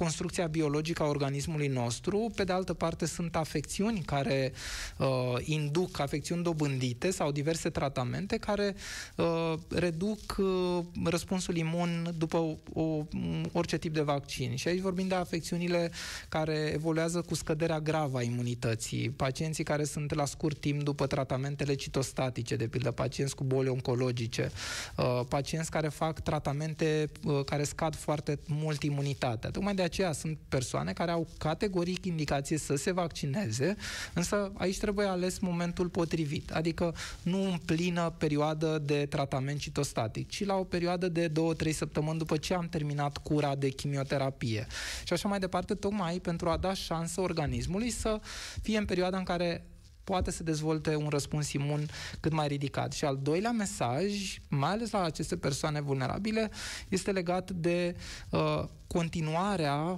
construcția 0.00 0.46
biologică 0.46 1.02
a 1.02 1.06
organismului 1.06 1.66
nostru, 1.66 2.30
pe 2.34 2.44
de 2.44 2.52
altă 2.52 2.74
parte 2.74 3.06
sunt 3.06 3.36
afecțiuni 3.36 4.00
care 4.00 4.52
uh, 4.96 5.06
induc, 5.40 6.00
afecțiuni 6.00 6.42
dobândite 6.42 7.10
sau 7.10 7.30
diverse 7.30 7.70
tratamente 7.70 8.36
care 8.36 8.74
uh, 9.16 9.52
reduc 9.68 10.36
uh, 10.38 10.84
răspunsul 11.04 11.56
imun 11.56 12.14
după 12.18 12.36
o, 12.36 12.56
o, 12.72 13.04
orice 13.52 13.78
tip 13.78 13.94
de 13.94 14.00
vaccin. 14.00 14.56
Și 14.56 14.68
aici 14.68 14.80
vorbim 14.80 15.08
de 15.08 15.14
afecțiunile 15.14 15.90
care 16.28 16.70
evoluează 16.74 17.20
cu 17.20 17.34
scăderea 17.34 17.80
gravă 17.80 18.18
a 18.18 18.22
imunității, 18.22 19.10
pacienții 19.10 19.64
care 19.64 19.84
sunt 19.84 20.14
la 20.14 20.24
scurt 20.24 20.60
timp 20.60 20.82
după 20.82 21.06
tratamentele 21.06 21.74
citostatice, 21.74 22.56
de 22.56 22.68
pildă 22.68 22.90
pacienți 22.90 23.34
cu 23.34 23.44
boli 23.44 23.68
oncologice, 23.68 24.50
uh, 24.96 25.20
pacienți 25.28 25.70
care 25.70 25.88
fac 25.88 26.20
tratamente 26.20 27.10
uh, 27.24 27.44
care 27.44 27.64
scad 27.64 27.94
foarte 27.94 28.38
mult 28.46 28.82
imunitatea. 28.82 29.50
Tocmai 29.50 29.74
de 29.74 29.82
aceea 29.90 30.12
sunt 30.12 30.38
persoane 30.48 30.92
care 30.92 31.10
au 31.10 31.28
categoric 31.38 32.04
indicație 32.04 32.58
să 32.58 32.74
se 32.74 32.92
vaccineze, 32.92 33.76
însă 34.14 34.52
aici 34.54 34.78
trebuie 34.78 35.06
ales 35.06 35.38
momentul 35.38 35.88
potrivit, 35.88 36.50
adică 36.50 36.94
nu 37.22 37.42
în 37.42 37.58
plină 37.64 38.14
perioadă 38.18 38.78
de 38.78 39.06
tratament 39.06 39.58
citostatic, 39.58 40.28
ci 40.28 40.44
la 40.44 40.54
o 40.54 40.64
perioadă 40.64 41.08
de 41.08 41.32
2-3 41.68 41.70
săptămâni 41.72 42.18
după 42.18 42.36
ce 42.36 42.54
am 42.54 42.68
terminat 42.68 43.16
cura 43.16 43.54
de 43.54 43.68
chimioterapie. 43.68 44.66
Și 45.04 45.12
așa 45.12 45.28
mai 45.28 45.38
departe, 45.38 45.74
tocmai 45.74 46.18
pentru 46.18 46.48
a 46.48 46.56
da 46.56 46.74
șansă 46.74 47.20
organismului 47.20 47.90
să 47.90 48.20
fie 48.62 48.78
în 48.78 48.84
perioada 48.84 49.18
în 49.18 49.24
care 49.24 49.64
poate 50.10 50.30
să 50.30 50.42
dezvolte 50.42 50.94
un 50.94 51.08
răspuns 51.08 51.52
imun 51.52 51.88
cât 52.20 52.32
mai 52.32 52.48
ridicat. 52.48 52.92
Și 52.92 53.04
al 53.04 53.18
doilea 53.22 53.50
mesaj, 53.50 54.38
mai 54.48 54.70
ales 54.70 54.90
la 54.90 55.02
aceste 55.02 55.36
persoane 55.36 55.80
vulnerabile, 55.80 56.50
este 56.88 57.10
legat 57.10 57.50
de 57.50 57.96
uh, 58.30 58.64
continuarea 58.86 59.96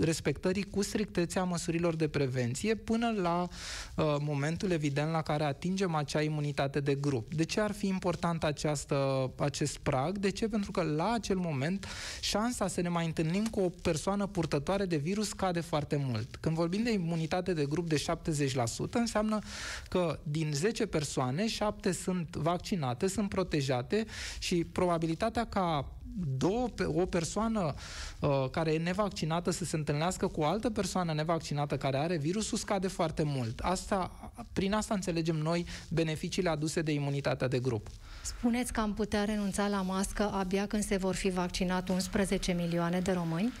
respectării 0.00 0.62
cu 0.62 0.82
strictețea 0.82 1.44
măsurilor 1.44 1.96
de 1.96 2.08
prevenție 2.08 2.74
până 2.74 3.14
la 3.20 3.42
uh, 3.42 4.16
momentul 4.20 4.70
evident 4.70 5.10
la 5.10 5.22
care 5.22 5.44
atingem 5.44 5.94
acea 5.94 6.22
imunitate 6.22 6.80
de 6.80 6.94
grup. 6.94 7.34
De 7.34 7.44
ce 7.44 7.60
ar 7.60 7.72
fi 7.72 7.86
important 7.86 8.44
această, 8.44 9.30
acest 9.36 9.78
prag? 9.78 10.18
De 10.18 10.30
ce? 10.30 10.48
Pentru 10.48 10.70
că 10.70 10.82
la 10.82 11.12
acel 11.12 11.36
moment 11.36 11.86
șansa 12.20 12.68
să 12.68 12.80
ne 12.80 12.88
mai 12.88 13.06
întâlnim 13.06 13.46
cu 13.46 13.60
o 13.60 13.68
persoană 13.82 14.26
purtătoare 14.26 14.84
de 14.84 14.96
virus 14.96 15.28
scade 15.28 15.60
foarte 15.60 16.04
mult. 16.08 16.36
Când 16.36 16.54
vorbim 16.54 16.82
de 16.82 16.92
imunitate 16.92 17.52
de 17.52 17.66
grup 17.66 17.88
de 17.88 18.04
70%, 18.06 18.90
înseamnă 18.90 19.38
că 19.88 20.18
din 20.22 20.50
10 20.52 20.86
persoane, 20.86 21.48
7 21.48 21.92
sunt 21.92 22.36
vaccinate, 22.36 23.06
sunt 23.06 23.28
protejate 23.28 24.06
și 24.38 24.64
probabilitatea 24.64 25.46
ca 25.46 25.97
două, 26.16 26.68
o 26.86 27.06
persoană 27.06 27.74
uh, 28.20 28.44
care 28.50 28.72
e 28.72 28.78
nevaccinată 28.78 29.50
să 29.50 29.64
se 29.64 29.76
întâlnească 29.76 30.26
cu 30.26 30.40
o 30.40 30.44
altă 30.44 30.70
persoană 30.70 31.12
nevaccinată 31.12 31.76
care 31.76 31.96
are 31.96 32.16
virusul 32.16 32.58
scade 32.58 32.88
foarte 32.88 33.22
mult. 33.22 33.58
Asta, 33.58 34.30
prin 34.52 34.72
asta 34.72 34.94
înțelegem 34.94 35.36
noi 35.36 35.66
beneficiile 35.88 36.48
aduse 36.48 36.82
de 36.82 36.92
imunitatea 36.92 37.48
de 37.48 37.58
grup. 37.58 37.86
Spuneți 38.22 38.72
că 38.72 38.80
am 38.80 38.94
putea 38.94 39.24
renunța 39.24 39.68
la 39.68 39.82
mască 39.82 40.30
abia 40.32 40.66
când 40.66 40.84
se 40.84 40.96
vor 40.96 41.14
fi 41.14 41.30
vaccinat 41.30 41.88
11 41.88 42.52
milioane 42.52 43.00
de 43.00 43.12
români? 43.12 43.52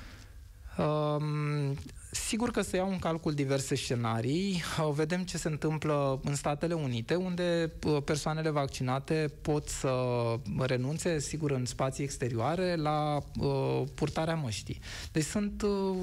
Um, 0.78 1.76
Sigur 2.10 2.50
că 2.50 2.62
se 2.62 2.76
iau 2.76 2.90
în 2.90 2.98
calcul 2.98 3.32
diverse 3.32 3.74
scenarii. 3.74 4.62
Vedem 4.94 5.22
ce 5.22 5.38
se 5.38 5.48
întâmplă 5.48 6.20
în 6.24 6.34
Statele 6.34 6.74
Unite, 6.74 7.14
unde 7.14 7.72
uh, 7.86 8.02
persoanele 8.04 8.50
vaccinate 8.50 9.32
pot 9.42 9.68
să 9.68 9.92
renunțe, 10.58 11.18
sigur, 11.18 11.50
în 11.50 11.64
spații 11.64 12.04
exterioare, 12.04 12.76
la 12.76 13.18
uh, 13.38 13.82
purtarea 13.94 14.34
măștii. 14.34 14.80
Deci 15.12 15.24
sunt 15.24 15.62
uh, 15.62 15.96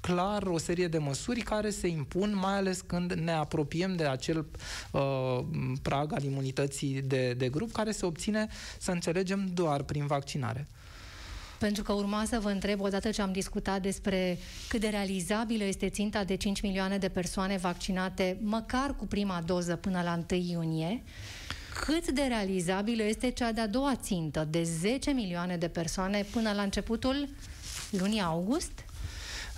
clar 0.00 0.42
o 0.42 0.58
serie 0.58 0.88
de 0.88 0.98
măsuri 0.98 1.40
care 1.40 1.70
se 1.70 1.86
impun, 1.86 2.36
mai 2.36 2.56
ales 2.56 2.80
când 2.80 3.12
ne 3.12 3.32
apropiem 3.32 3.96
de 3.96 4.06
acel 4.06 4.46
uh, 4.90 5.38
prag 5.82 6.12
al 6.12 6.22
imunității 6.22 7.02
de, 7.02 7.32
de 7.32 7.48
grup, 7.48 7.72
care 7.72 7.90
se 7.90 8.06
obține, 8.06 8.48
să 8.78 8.90
înțelegem, 8.90 9.50
doar 9.52 9.82
prin 9.82 10.06
vaccinare. 10.06 10.68
Pentru 11.64 11.82
că 11.82 11.92
urma 11.92 12.24
să 12.26 12.38
vă 12.42 12.50
întreb, 12.50 12.80
odată 12.80 13.10
ce 13.10 13.22
am 13.22 13.32
discutat 13.32 13.82
despre 13.82 14.38
cât 14.68 14.80
de 14.80 14.88
realizabilă 14.88 15.64
este 15.64 15.88
ținta 15.88 16.24
de 16.24 16.34
5 16.34 16.60
milioane 16.60 16.98
de 16.98 17.08
persoane 17.08 17.56
vaccinate, 17.56 18.38
măcar 18.42 18.96
cu 18.96 19.06
prima 19.06 19.42
doză 19.46 19.76
până 19.76 20.02
la 20.02 20.20
1 20.30 20.40
iunie, 20.40 21.02
cât 21.84 22.10
de 22.10 22.22
realizabilă 22.22 23.02
este 23.02 23.30
cea 23.30 23.52
de-a 23.52 23.66
doua 23.66 23.96
țintă 23.96 24.46
de 24.50 24.62
10 24.62 25.10
milioane 25.10 25.56
de 25.56 25.68
persoane 25.68 26.26
până 26.32 26.52
la 26.52 26.62
începutul 26.62 27.28
lunii 27.90 28.20
august? 28.20 28.84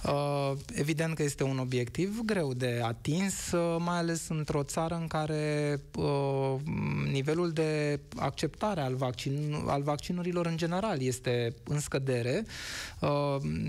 Uh, 0.07 0.53
evident 0.75 1.15
că 1.15 1.23
este 1.23 1.43
un 1.43 1.59
obiectiv 1.59 2.21
greu 2.25 2.55
de 2.55 2.81
atins, 2.85 3.53
uh, 3.53 3.77
mai 3.79 3.97
ales 3.97 4.29
într-o 4.29 4.63
țară 4.63 4.95
în 4.95 5.07
care 5.07 5.81
uh, 5.97 6.55
nivelul 7.13 7.51
de 7.51 8.01
acceptare 8.17 8.81
al, 8.81 8.95
vaccin, 8.95 9.65
al 9.67 9.83
vaccinurilor 9.83 10.47
în 10.47 10.57
general 10.57 11.03
este 11.03 11.55
în 11.65 11.81
scădere. 11.81 12.45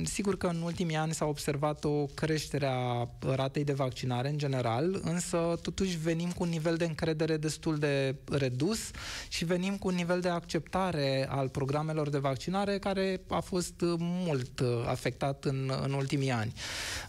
Sigur 0.03 0.37
că 0.37 0.47
în 0.47 0.61
ultimii 0.61 0.95
ani 0.95 1.13
s-a 1.13 1.25
observat 1.25 1.83
o 1.83 2.05
creștere 2.13 2.65
a 2.65 3.07
ratei 3.35 3.63
de 3.63 3.73
vaccinare 3.73 4.29
în 4.29 4.37
general, 4.37 5.01
însă 5.03 5.59
totuși 5.61 5.97
venim 5.97 6.31
cu 6.31 6.43
un 6.43 6.49
nivel 6.49 6.75
de 6.75 6.85
încredere 6.85 7.37
destul 7.37 7.77
de 7.77 8.15
redus 8.31 8.79
și 9.27 9.45
venim 9.45 9.77
cu 9.77 9.87
un 9.87 9.95
nivel 9.95 10.19
de 10.19 10.29
acceptare 10.29 11.27
al 11.29 11.49
programelor 11.49 12.09
de 12.09 12.17
vaccinare 12.17 12.77
care 12.77 13.21
a 13.27 13.39
fost 13.39 13.73
mult 13.97 14.61
afectat 14.85 15.45
în, 15.45 15.71
în 15.83 15.93
ultimii 15.93 16.26
ultimii 16.27 16.31
ani. 16.31 16.53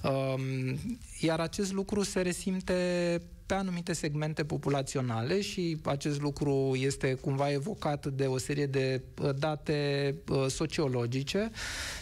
Um, 0.02 0.78
iar 1.20 1.40
acest 1.40 1.72
lucru 1.72 2.02
se 2.02 2.20
resimte 2.20 3.20
pe 3.48 3.54
anumite 3.54 3.92
segmente 3.92 4.44
populaționale 4.44 5.40
și 5.40 5.78
acest 5.84 6.20
lucru 6.20 6.74
este 6.74 7.14
cumva 7.14 7.52
evocat 7.52 8.06
de 8.06 8.24
o 8.24 8.38
serie 8.38 8.66
de 8.66 9.02
uh, 9.22 9.30
date 9.38 10.14
uh, 10.28 10.46
sociologice 10.48 11.50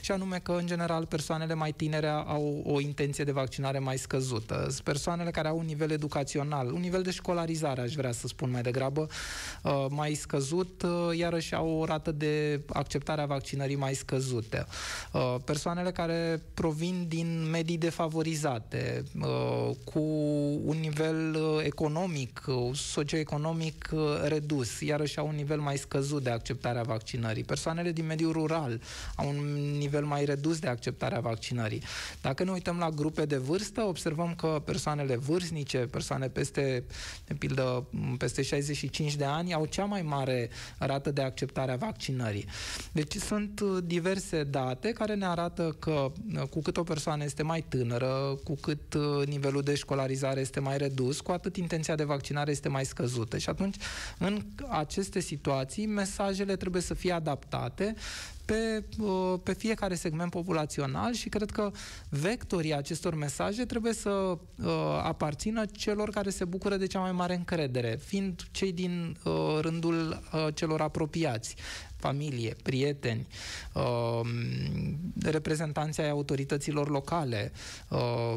și 0.00 0.12
anume 0.12 0.38
că, 0.38 0.52
în 0.52 0.66
general, 0.66 1.06
persoanele 1.06 1.54
mai 1.54 1.72
tinere 1.72 2.08
au 2.08 2.62
o 2.66 2.80
intenție 2.80 3.24
de 3.24 3.32
vaccinare 3.32 3.78
mai 3.78 3.96
scăzută. 3.96 4.68
Persoanele 4.84 5.30
care 5.30 5.48
au 5.48 5.58
un 5.58 5.64
nivel 5.64 5.90
educațional, 5.90 6.72
un 6.72 6.80
nivel 6.80 7.02
de 7.02 7.10
școlarizare, 7.10 7.80
aș 7.80 7.94
vrea 7.94 8.12
să 8.12 8.26
spun 8.26 8.50
mai 8.50 8.62
degrabă, 8.62 9.06
uh, 9.62 9.86
mai 9.88 10.14
scăzut, 10.14 10.84
iarăși 11.16 11.54
au 11.54 11.68
o 11.68 11.84
rată 11.84 12.12
de 12.12 12.60
acceptare 12.66 13.20
a 13.20 13.26
vaccinării 13.26 13.76
mai 13.76 13.94
scăzute. 13.94 14.66
Persoanele 15.44 15.90
care 15.90 16.42
provin 16.54 17.04
din 17.08 17.48
medii 17.50 17.78
defavorizate, 17.78 19.02
cu 19.84 20.00
un 20.64 20.76
nivel 20.80 21.35
Uh, 21.36 21.64
economic, 21.64 22.42
uh, 22.46 22.74
socioeconomic 22.74 23.88
uh, 23.92 24.00
redus, 24.24 24.80
iarăși 24.80 25.18
au 25.18 25.26
un 25.26 25.34
nivel 25.34 25.60
mai 25.60 25.76
scăzut 25.76 26.22
de 26.22 26.30
acceptare 26.30 26.78
a 26.78 26.82
vaccinării. 26.82 27.44
Persoanele 27.44 27.92
din 27.92 28.06
mediul 28.06 28.32
rural 28.32 28.80
au 29.16 29.28
un 29.28 29.36
nivel 29.78 30.04
mai 30.04 30.24
redus 30.24 30.58
de 30.58 30.68
acceptare 30.68 31.14
a 31.14 31.20
vaccinării. 31.20 31.82
Dacă 32.20 32.44
ne 32.44 32.50
uităm 32.50 32.78
la 32.78 32.90
grupe 32.90 33.24
de 33.24 33.36
vârstă, 33.36 33.82
observăm 33.82 34.34
că 34.34 34.62
persoanele 34.64 35.16
vârstnice, 35.16 35.78
persoane 35.78 36.28
peste, 36.28 36.84
de 37.26 37.34
pildă, 37.34 37.86
peste 38.18 38.42
65 38.42 39.14
de 39.14 39.24
ani, 39.24 39.54
au 39.54 39.66
cea 39.66 39.84
mai 39.84 40.02
mare 40.02 40.50
rată 40.78 41.10
de 41.10 41.22
acceptare 41.22 41.72
a 41.72 41.76
vaccinării. 41.76 42.46
Deci 42.92 43.14
sunt 43.14 43.60
diverse 43.84 44.44
date 44.44 44.92
care 44.92 45.14
ne 45.14 45.26
arată 45.26 45.76
că 45.78 46.12
cu 46.50 46.60
cât 46.62 46.76
o 46.76 46.82
persoană 46.82 47.24
este 47.24 47.42
mai 47.42 47.64
tânără, 47.68 48.38
cu 48.44 48.54
cât 48.60 48.96
nivelul 49.26 49.62
de 49.62 49.74
școlarizare 49.74 50.40
este 50.40 50.60
mai 50.60 50.78
redus, 50.78 51.20
cu 51.26 51.32
atât 51.32 51.56
intenția 51.56 51.94
de 51.94 52.04
vaccinare 52.04 52.50
este 52.50 52.68
mai 52.68 52.84
scăzută. 52.84 53.38
Și 53.38 53.48
atunci, 53.48 53.76
în 54.18 54.42
aceste 54.68 55.20
situații, 55.20 55.86
mesajele 55.86 56.56
trebuie 56.56 56.82
să 56.82 56.94
fie 56.94 57.12
adaptate 57.12 57.94
pe, 58.46 58.84
uh, 58.98 59.34
pe 59.42 59.52
fiecare 59.52 59.94
segment 59.94 60.30
populațional 60.30 61.14
și 61.14 61.28
cred 61.28 61.50
că 61.50 61.70
vectorii 62.08 62.74
acestor 62.74 63.14
mesaje 63.14 63.64
trebuie 63.64 63.92
să 63.92 64.10
uh, 64.10 64.38
aparțină 65.02 65.64
celor 65.72 66.10
care 66.10 66.30
se 66.30 66.44
bucură 66.44 66.76
de 66.76 66.86
cea 66.86 67.00
mai 67.00 67.12
mare 67.12 67.34
încredere, 67.34 67.98
fiind 68.04 68.42
cei 68.50 68.72
din 68.72 69.16
uh, 69.24 69.58
rândul 69.60 70.22
uh, 70.32 70.46
celor 70.54 70.80
apropiați 70.80 71.56
familie, 71.96 72.56
prieteni, 72.62 73.26
uh, 73.72 74.20
reprezentanții 75.22 76.02
ai 76.02 76.08
autorităților 76.08 76.88
locale, 76.88 77.52
uh, 77.88 78.34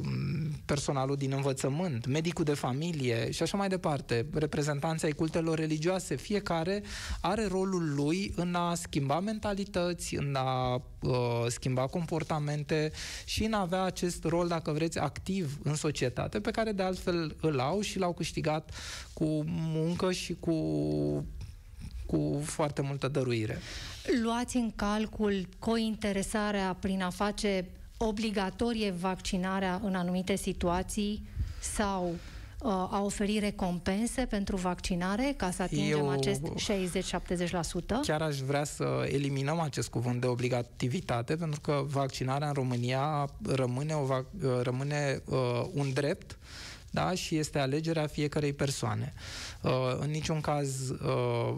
personalul 0.66 1.16
din 1.16 1.32
învățământ, 1.32 2.06
medicul 2.06 2.44
de 2.44 2.54
familie 2.54 3.32
și 3.32 3.44
așa 3.44 3.58
mai 3.58 3.68
departe, 3.68 4.26
reprezentanții 4.34 5.08
ai 5.08 5.14
cultelor 5.14 5.58
religioase, 5.58 6.16
fiecare 6.16 6.84
are 7.22 7.48
rolul 7.48 7.94
lui 7.96 8.34
în 8.36 8.56
a 8.56 8.76
schimba 8.76 9.20
mentalități, 9.20 9.99
în 10.08 10.36
a 10.36 10.82
uh, 11.02 11.46
schimba 11.48 11.86
comportamente 11.86 12.92
și 13.26 13.44
în 13.44 13.54
a 13.54 13.60
avea 13.60 13.84
acest 13.84 14.24
rol, 14.24 14.48
dacă 14.48 14.72
vreți, 14.72 15.00
activ 15.00 15.60
în 15.64 15.76
societate, 15.76 16.40
pe 16.40 16.52
care 16.52 16.72
de 16.72 16.84
altfel 16.84 17.36
îl 17.42 17.60
au 17.60 17.82
și 17.82 18.00
l-au 18.00 18.14
câștigat 18.14 18.72
cu 19.14 19.44
muncă 19.48 20.12
și 20.12 20.36
cu 20.40 20.56
cu 22.06 22.42
foarte 22.44 22.82
multă 22.82 23.08
dăruire. 23.08 23.58
Luați 24.24 24.56
în 24.56 24.72
calcul 24.76 25.48
cointeresarea 25.60 26.78
prin 26.80 27.02
a 27.02 27.10
face 27.10 27.66
obligatorie 27.98 28.92
vaccinarea 28.92 29.82
în 29.84 29.96
anumite 29.96 30.36
situații 30.36 31.28
sau 31.62 32.08
uh, 32.08 32.39
a 32.64 33.02
oferi 33.04 33.40
recompense 33.40 34.26
pentru 34.26 34.56
vaccinare 34.56 35.34
ca 35.38 35.52
să 35.52 35.62
atingem 35.62 35.98
Eu 35.98 36.10
acest 36.10 36.42
60-70%? 36.42 37.52
Chiar 38.02 38.22
aș 38.22 38.38
vrea 38.40 38.64
să 38.64 39.08
eliminăm 39.12 39.60
acest 39.60 39.90
cuvânt 39.90 40.22
de 40.22 40.28
obligativitate, 40.28 41.36
pentru 41.36 41.62
că 41.62 41.84
vaccinarea 41.88 42.48
în 42.48 42.54
România 42.54 43.30
rămâne, 43.46 43.94
o, 43.94 44.08
rămâne 44.62 45.22
uh, 45.26 45.38
un 45.74 45.94
drept 45.94 46.38
da? 46.92 47.14
și 47.14 47.38
este 47.38 47.60
alegerea 47.60 48.08
fiecarei 48.08 48.54
persoane. 48.54 49.14
Uh, 49.62 49.72
în 50.00 50.10
niciun 50.10 50.42
caz 50.42 50.90
uh, 50.90 50.98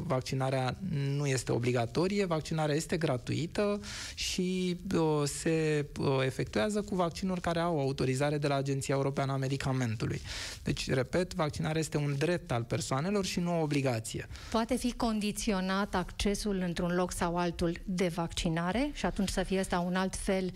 vaccinarea 0.03 0.77
nu 0.89 1.25
este 1.25 1.51
obligatorie, 1.51 2.25
vaccinarea 2.25 2.75
este 2.75 2.97
gratuită 2.97 3.79
și 4.15 4.77
uh, 4.95 5.23
se 5.25 5.85
efectuează 6.25 6.81
cu 6.81 6.95
vaccinuri 6.95 7.41
care 7.41 7.59
au 7.59 7.79
autorizare 7.79 8.37
de 8.37 8.47
la 8.47 8.55
Agenția 8.55 8.95
Europeană 8.95 9.31
a 9.31 9.37
Medicamentului. 9.37 10.21
Deci, 10.63 10.89
repet, 10.89 11.33
vaccinarea 11.33 11.79
este 11.79 11.97
un 11.97 12.15
drept 12.17 12.51
al 12.51 12.63
persoanelor 12.63 13.25
și 13.25 13.39
nu 13.39 13.59
o 13.59 13.61
obligație. 13.61 14.27
Poate 14.51 14.75
fi 14.75 14.93
condiționat 14.93 15.95
accesul 15.95 16.63
într-un 16.65 16.95
loc 16.95 17.11
sau 17.11 17.37
altul 17.37 17.77
de 17.85 18.07
vaccinare 18.07 18.91
și 18.93 19.05
atunci 19.05 19.29
să 19.29 19.43
fie 19.43 19.59
ăsta 19.59 19.79
un 19.79 19.95
alt 19.95 20.15
fel 20.15 20.51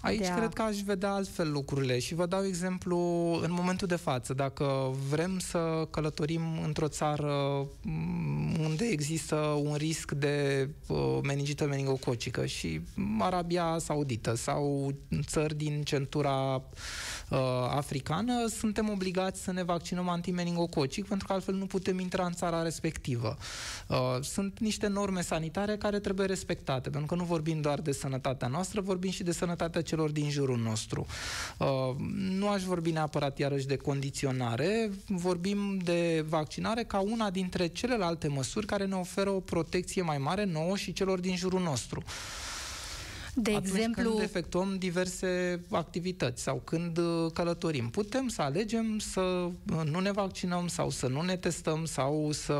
Aici 0.00 0.26
a... 0.26 0.34
cred 0.34 0.52
că 0.52 0.62
aș 0.62 0.80
vedea 0.80 1.12
altfel 1.12 1.50
lucrurile 1.50 1.98
și 1.98 2.14
vă 2.14 2.26
dau 2.26 2.44
exemplu 2.44 2.98
în 3.42 3.52
momentul 3.52 3.86
de 3.86 3.96
față. 3.96 4.34
Dacă 4.34 4.94
vrem 5.08 5.38
să 5.38 5.86
călătorim 5.90 6.42
într-o 6.64 6.88
țară 6.88 7.66
mm, 7.82 8.56
unde 8.60 8.84
există 8.84 9.36
un 9.62 9.74
risc 9.74 10.10
de 10.12 10.68
uh, 10.86 11.18
meningită 11.22 11.66
meningococică 11.66 12.46
și 12.46 12.80
Arabia 13.18 13.76
Saudită 13.78 14.34
sau 14.36 14.94
țări 15.26 15.54
din 15.54 15.82
centura 15.82 16.62
uh, 17.30 17.38
africană, 17.68 18.46
suntem 18.46 18.88
obligați 18.88 19.42
să 19.42 19.52
ne 19.52 19.62
vaccinăm 19.62 20.08
antimeningococic 20.08 21.06
pentru 21.06 21.26
că 21.26 21.32
altfel 21.32 21.54
nu 21.54 21.66
putem 21.66 21.98
intra 21.98 22.24
în 22.24 22.32
țara 22.32 22.62
respectivă. 22.62 23.36
Uh, 23.86 23.96
sunt 24.22 24.58
niște 24.58 24.86
norme 24.86 25.20
sanitare 25.20 25.76
care 25.76 25.98
trebuie 25.98 26.26
respectate, 26.26 26.90
pentru 26.90 27.08
că 27.08 27.14
nu 27.14 27.24
vorbim 27.24 27.60
doar 27.60 27.80
de 27.80 27.92
sănătatea 27.92 28.48
noastră, 28.48 28.80
vorbim 28.80 29.10
și 29.10 29.22
de 29.22 29.32
sănătatea 29.32 29.82
celor 29.82 30.10
din 30.10 30.30
jurul 30.30 30.58
nostru. 30.58 31.06
Uh, 31.58 31.66
nu 32.38 32.48
aș 32.48 32.62
vorbi 32.62 32.90
neapărat 32.90 33.38
iarăși 33.38 33.66
de 33.66 33.76
condiționare, 33.76 34.90
vorbim 35.06 35.78
de 35.84 36.24
vaccinare 36.28 36.82
ca 36.82 36.98
una 36.98 37.30
dintre 37.30 37.66
celelalte 37.66 38.28
măsuri 38.28 38.66
care 38.66 38.84
ne 38.86 38.94
oferă 38.94 39.30
o 39.30 39.40
protecție 39.40 40.02
mai 40.02 40.18
mare 40.18 40.44
nouă 40.44 40.76
și 40.76 40.92
celor 40.92 41.20
din 41.20 41.36
jurul 41.36 41.60
nostru. 41.60 42.02
De 43.42 43.54
Atunci 43.54 43.72
exemplu... 43.74 44.10
când 44.10 44.22
efectuăm 44.22 44.76
diverse 44.78 45.60
activități 45.70 46.42
sau 46.42 46.60
când 46.64 46.98
uh, 46.98 47.32
călătorim, 47.32 47.88
putem 47.90 48.28
să 48.28 48.42
alegem 48.42 48.98
să 48.98 49.20
uh, 49.20 49.80
nu 49.90 50.00
ne 50.00 50.12
vaccinăm 50.12 50.68
sau 50.68 50.90
să 50.90 51.06
nu 51.06 51.20
ne 51.22 51.36
testăm 51.36 51.84
sau 51.84 52.32
să 52.32 52.54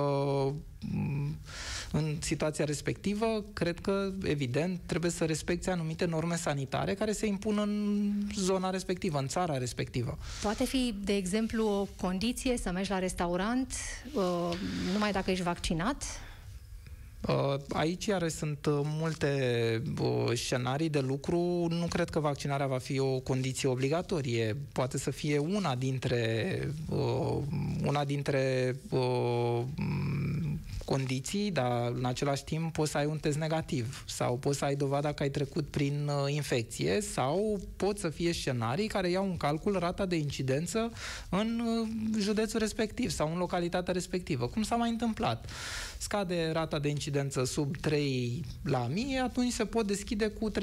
mm, 0.81 1.37
în 1.93 2.17
situația 2.21 2.65
respectivă, 2.65 3.45
cred 3.53 3.81
că, 3.81 4.13
evident, 4.23 4.81
trebuie 4.87 5.11
să 5.11 5.25
respecte 5.25 5.71
anumite 5.71 6.05
norme 6.05 6.37
sanitare 6.37 6.95
care 6.95 7.13
se 7.13 7.27
impun 7.27 7.59
în 7.59 8.13
zona 8.35 8.71
respectivă, 8.71 9.19
în 9.19 9.27
țara 9.27 9.59
respectivă. 9.59 10.19
Poate 10.43 10.65
fi, 10.65 10.95
de 11.05 11.17
exemplu, 11.17 11.67
o 11.67 11.87
condiție 12.01 12.57
să 12.57 12.71
mergi 12.71 12.91
la 12.91 12.99
restaurant 12.99 13.73
uh, 14.15 14.59
numai 14.93 15.13
dacă 15.13 15.31
ești 15.31 15.45
vaccinat? 15.45 16.05
Uh, 17.29 17.55
aici 17.69 18.07
iar 18.07 18.29
sunt 18.29 18.67
uh, 18.67 18.81
multe 18.85 19.83
uh, 20.01 20.33
scenarii 20.35 20.89
de 20.89 21.01
lucru. 21.01 21.67
Nu 21.71 21.87
cred 21.89 22.11
că 22.11 22.21
vaccinarea 22.21 22.67
va 22.67 22.79
fi 22.79 22.99
o 22.99 23.19
condiție 23.19 23.69
obligatorie. 23.69 24.57
Poate 24.73 24.99
să 24.99 25.11
fie 25.11 25.39
una 25.39 25.75
dintre 25.75 26.59
una 27.87 28.05
dintre 28.05 28.75
condiții, 30.85 31.51
dar 31.51 31.93
în 31.95 32.05
același 32.05 32.45
timp 32.45 32.73
poți 32.73 32.91
să 32.91 32.97
ai 32.97 33.07
un 33.07 33.19
test 33.19 33.39
negativ 33.39 34.05
sau 34.07 34.37
poți 34.37 34.59
să 34.59 34.65
ai 34.65 34.75
dovada 34.75 35.13
că 35.13 35.23
ai 35.23 35.31
trecut 35.31 35.67
prin 35.67 36.11
infecție 36.27 37.01
sau 37.01 37.61
pot 37.77 37.99
să 37.99 38.09
fie 38.09 38.33
scenarii 38.33 38.87
care 38.87 39.11
iau 39.11 39.25
în 39.25 39.37
calcul 39.37 39.79
rata 39.79 40.07
de 40.07 40.17
incidență 40.17 40.93
în 41.29 41.63
județul 42.19 42.59
respectiv 42.59 43.11
sau 43.11 43.33
în 43.33 43.39
localitatea 43.39 43.93
respectivă, 43.93 44.47
cum 44.47 44.63
s-a 44.63 44.77
mai 44.77 44.91
întâmplat. 44.91 45.51
Scade 45.99 46.51
rata 46.53 46.79
de 46.79 46.89
incidență 46.89 47.10
sub 47.45 47.77
3 47.77 48.45
la 48.65 48.87
mie, 48.93 49.19
atunci 49.19 49.53
se 49.53 49.65
pot 49.65 49.87
deschide 49.87 50.27
cu 50.27 50.51
30%. 50.51 50.55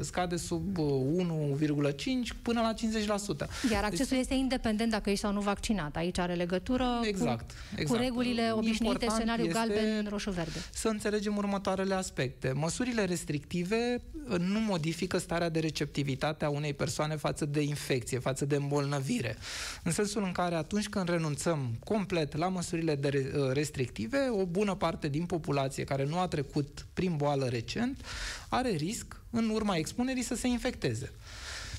Scade 0.00 0.36
sub 0.36 0.76
1,5 0.76 0.82
uh, 0.82 2.30
până 2.42 2.60
la 2.60 2.74
50%. 2.74 3.70
Iar 3.72 3.84
accesul 3.84 4.06
deci, 4.08 4.18
este 4.18 4.34
independent 4.34 4.90
dacă 4.90 5.10
ești 5.10 5.24
sau 5.24 5.32
nu 5.32 5.40
vaccinat. 5.40 5.96
Aici 5.96 6.18
are 6.18 6.34
legătură 6.34 7.00
exact, 7.02 7.50
cu, 7.50 7.56
exact. 7.80 7.98
cu 7.98 8.04
regulile 8.04 8.50
obișnuite, 8.52 9.06
scenariu 9.08 9.50
galben, 9.52 10.06
roșu-verde. 10.08 10.58
Să 10.72 10.88
înțelegem 10.88 11.36
următoarele 11.36 11.94
aspecte. 11.94 12.52
Măsurile 12.54 13.04
restrictive 13.04 14.02
uh, 14.30 14.38
nu 14.38 14.60
modifică 14.60 15.18
starea 15.18 15.48
de 15.48 15.60
receptivitate 15.60 16.44
a 16.44 16.48
unei 16.48 16.74
persoane 16.74 17.16
față 17.16 17.46
de 17.46 17.62
infecție, 17.62 18.18
față 18.18 18.44
de 18.44 18.56
îmbolnăvire. 18.56 19.36
În 19.82 19.92
sensul 19.92 20.22
în 20.22 20.32
care 20.32 20.54
atunci 20.54 20.88
când 20.88 21.08
renunțăm 21.08 21.70
complet 21.84 22.36
la 22.36 22.48
măsurile 22.48 22.94
de 22.94 23.32
uh, 23.34 23.52
restrictive, 23.52 24.28
o 24.30 24.44
bună 24.44 24.74
parte 24.74 25.08
din 25.08 25.24
populație 25.24 25.69
care 25.78 26.04
nu 26.04 26.18
a 26.18 26.28
trecut 26.28 26.86
prin 26.92 27.16
boală 27.16 27.48
recent 27.48 28.04
are 28.48 28.70
risc, 28.70 29.20
în 29.30 29.48
urma 29.48 29.76
expunerii, 29.76 30.22
să 30.22 30.34
se 30.34 30.46
infecteze. 30.46 31.12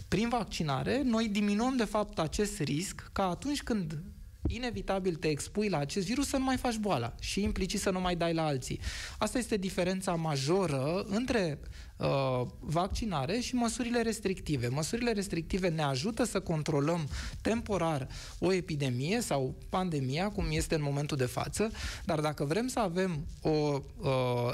Prin 0.08 0.30
vaccinare, 0.30 1.01
noi 1.01 1.27
diminuăm, 1.27 1.75
de 1.75 1.86
fapt, 1.86 2.19
acest 2.19 2.60
risc 2.60 3.10
ca 3.12 3.30
atunci 3.30 3.63
când 3.63 3.97
inevitabil 4.47 5.15
te 5.15 5.27
expui 5.27 5.69
la 5.69 5.77
acest 5.77 6.06
virus 6.06 6.27
să 6.27 6.38
nu 6.38 6.43
mai 6.43 6.58
faci 6.58 6.77
boala 6.77 7.15
și 7.19 7.41
implicit 7.41 7.80
să 7.80 7.89
nu 7.89 7.99
mai 7.99 8.15
dai 8.15 8.34
la 8.34 8.45
alții. 8.45 8.80
Asta 9.17 9.38
este 9.38 9.58
diferența 9.58 10.15
majoră 10.15 11.06
între 11.08 11.60
uh, 12.01 12.47
vaccinare 12.59 13.39
și 13.39 13.55
măsurile 13.55 14.01
restrictive. 14.01 14.67
Măsurile 14.67 15.11
restrictive 15.11 15.69
ne 15.69 15.81
ajută 15.81 16.23
să 16.23 16.39
controlăm 16.39 17.07
temporar 17.41 18.07
o 18.39 18.53
epidemie 18.53 19.21
sau 19.21 19.55
pandemia, 19.69 20.29
cum 20.29 20.45
este 20.49 20.75
în 20.75 20.81
momentul 20.83 21.17
de 21.17 21.25
față, 21.25 21.71
dar 22.05 22.19
dacă 22.19 22.43
vrem 22.45 22.67
să 22.67 22.79
avem 22.79 23.25
o 23.41 23.49
uh, 23.49 24.09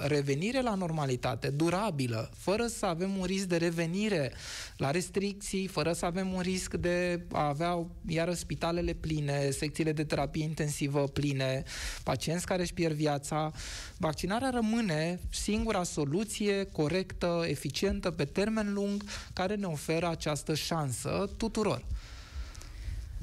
revenire 0.06 0.62
la 0.62 0.76
normalitate 0.76 1.50
durabilă, 1.50 2.32
fără 2.36 2.68
să 2.68 2.86
avem 2.86 3.18
un 3.18 3.26
risc 3.26 3.46
de 3.46 3.58
revenire 3.58 4.32
la 4.78 4.92
restricții, 4.92 5.68
fără 5.68 5.94
să 5.94 6.06
avem 6.06 6.34
un 6.34 6.42
risc 6.42 6.74
de 6.74 7.26
a 7.32 7.48
avea 7.48 7.86
iară 8.08 8.34
spitalele 8.34 8.94
pline, 8.94 9.50
secțiile 9.50 9.92
de 9.92 10.04
terapie 10.04 10.44
intensivă 10.44 11.04
pline, 11.08 11.64
pacienți 12.04 12.46
care 12.46 12.62
își 12.62 12.74
pierd 12.74 12.96
viața, 12.96 13.52
vaccinarea 13.98 14.50
rămâne 14.50 15.20
singura 15.30 15.84
soluție 15.84 16.64
corectă 16.64 17.37
eficientă, 17.46 18.12
pe 18.12 18.26
termen 18.26 18.74
lung, 18.74 19.04
care 19.34 19.56
ne 19.56 19.66
oferă 19.66 20.10
această 20.10 20.56
șansă 20.56 21.30
tuturor. 21.38 21.82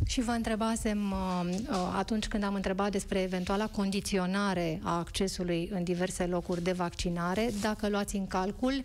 Și 0.06 0.20
vă 0.20 0.30
întrebasem 0.30 1.10
uh, 1.10 1.48
uh, 1.50 1.76
atunci 1.96 2.26
când 2.26 2.44
am 2.44 2.54
întrebat 2.54 2.90
despre 2.90 3.20
eventuala 3.20 3.66
condiționare 3.66 4.80
a 4.82 4.98
accesului 4.98 5.68
în 5.72 5.84
diverse 5.84 6.26
locuri 6.26 6.62
de 6.62 6.72
vaccinare, 6.72 7.50
dacă 7.60 7.88
luați 7.88 8.16
în 8.16 8.26
calcul 8.26 8.82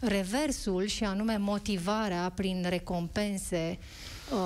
reversul 0.00 0.86
și 0.86 1.04
anume 1.04 1.36
motivarea 1.36 2.32
prin 2.34 2.66
recompense 2.68 3.78
uh, 4.32 4.38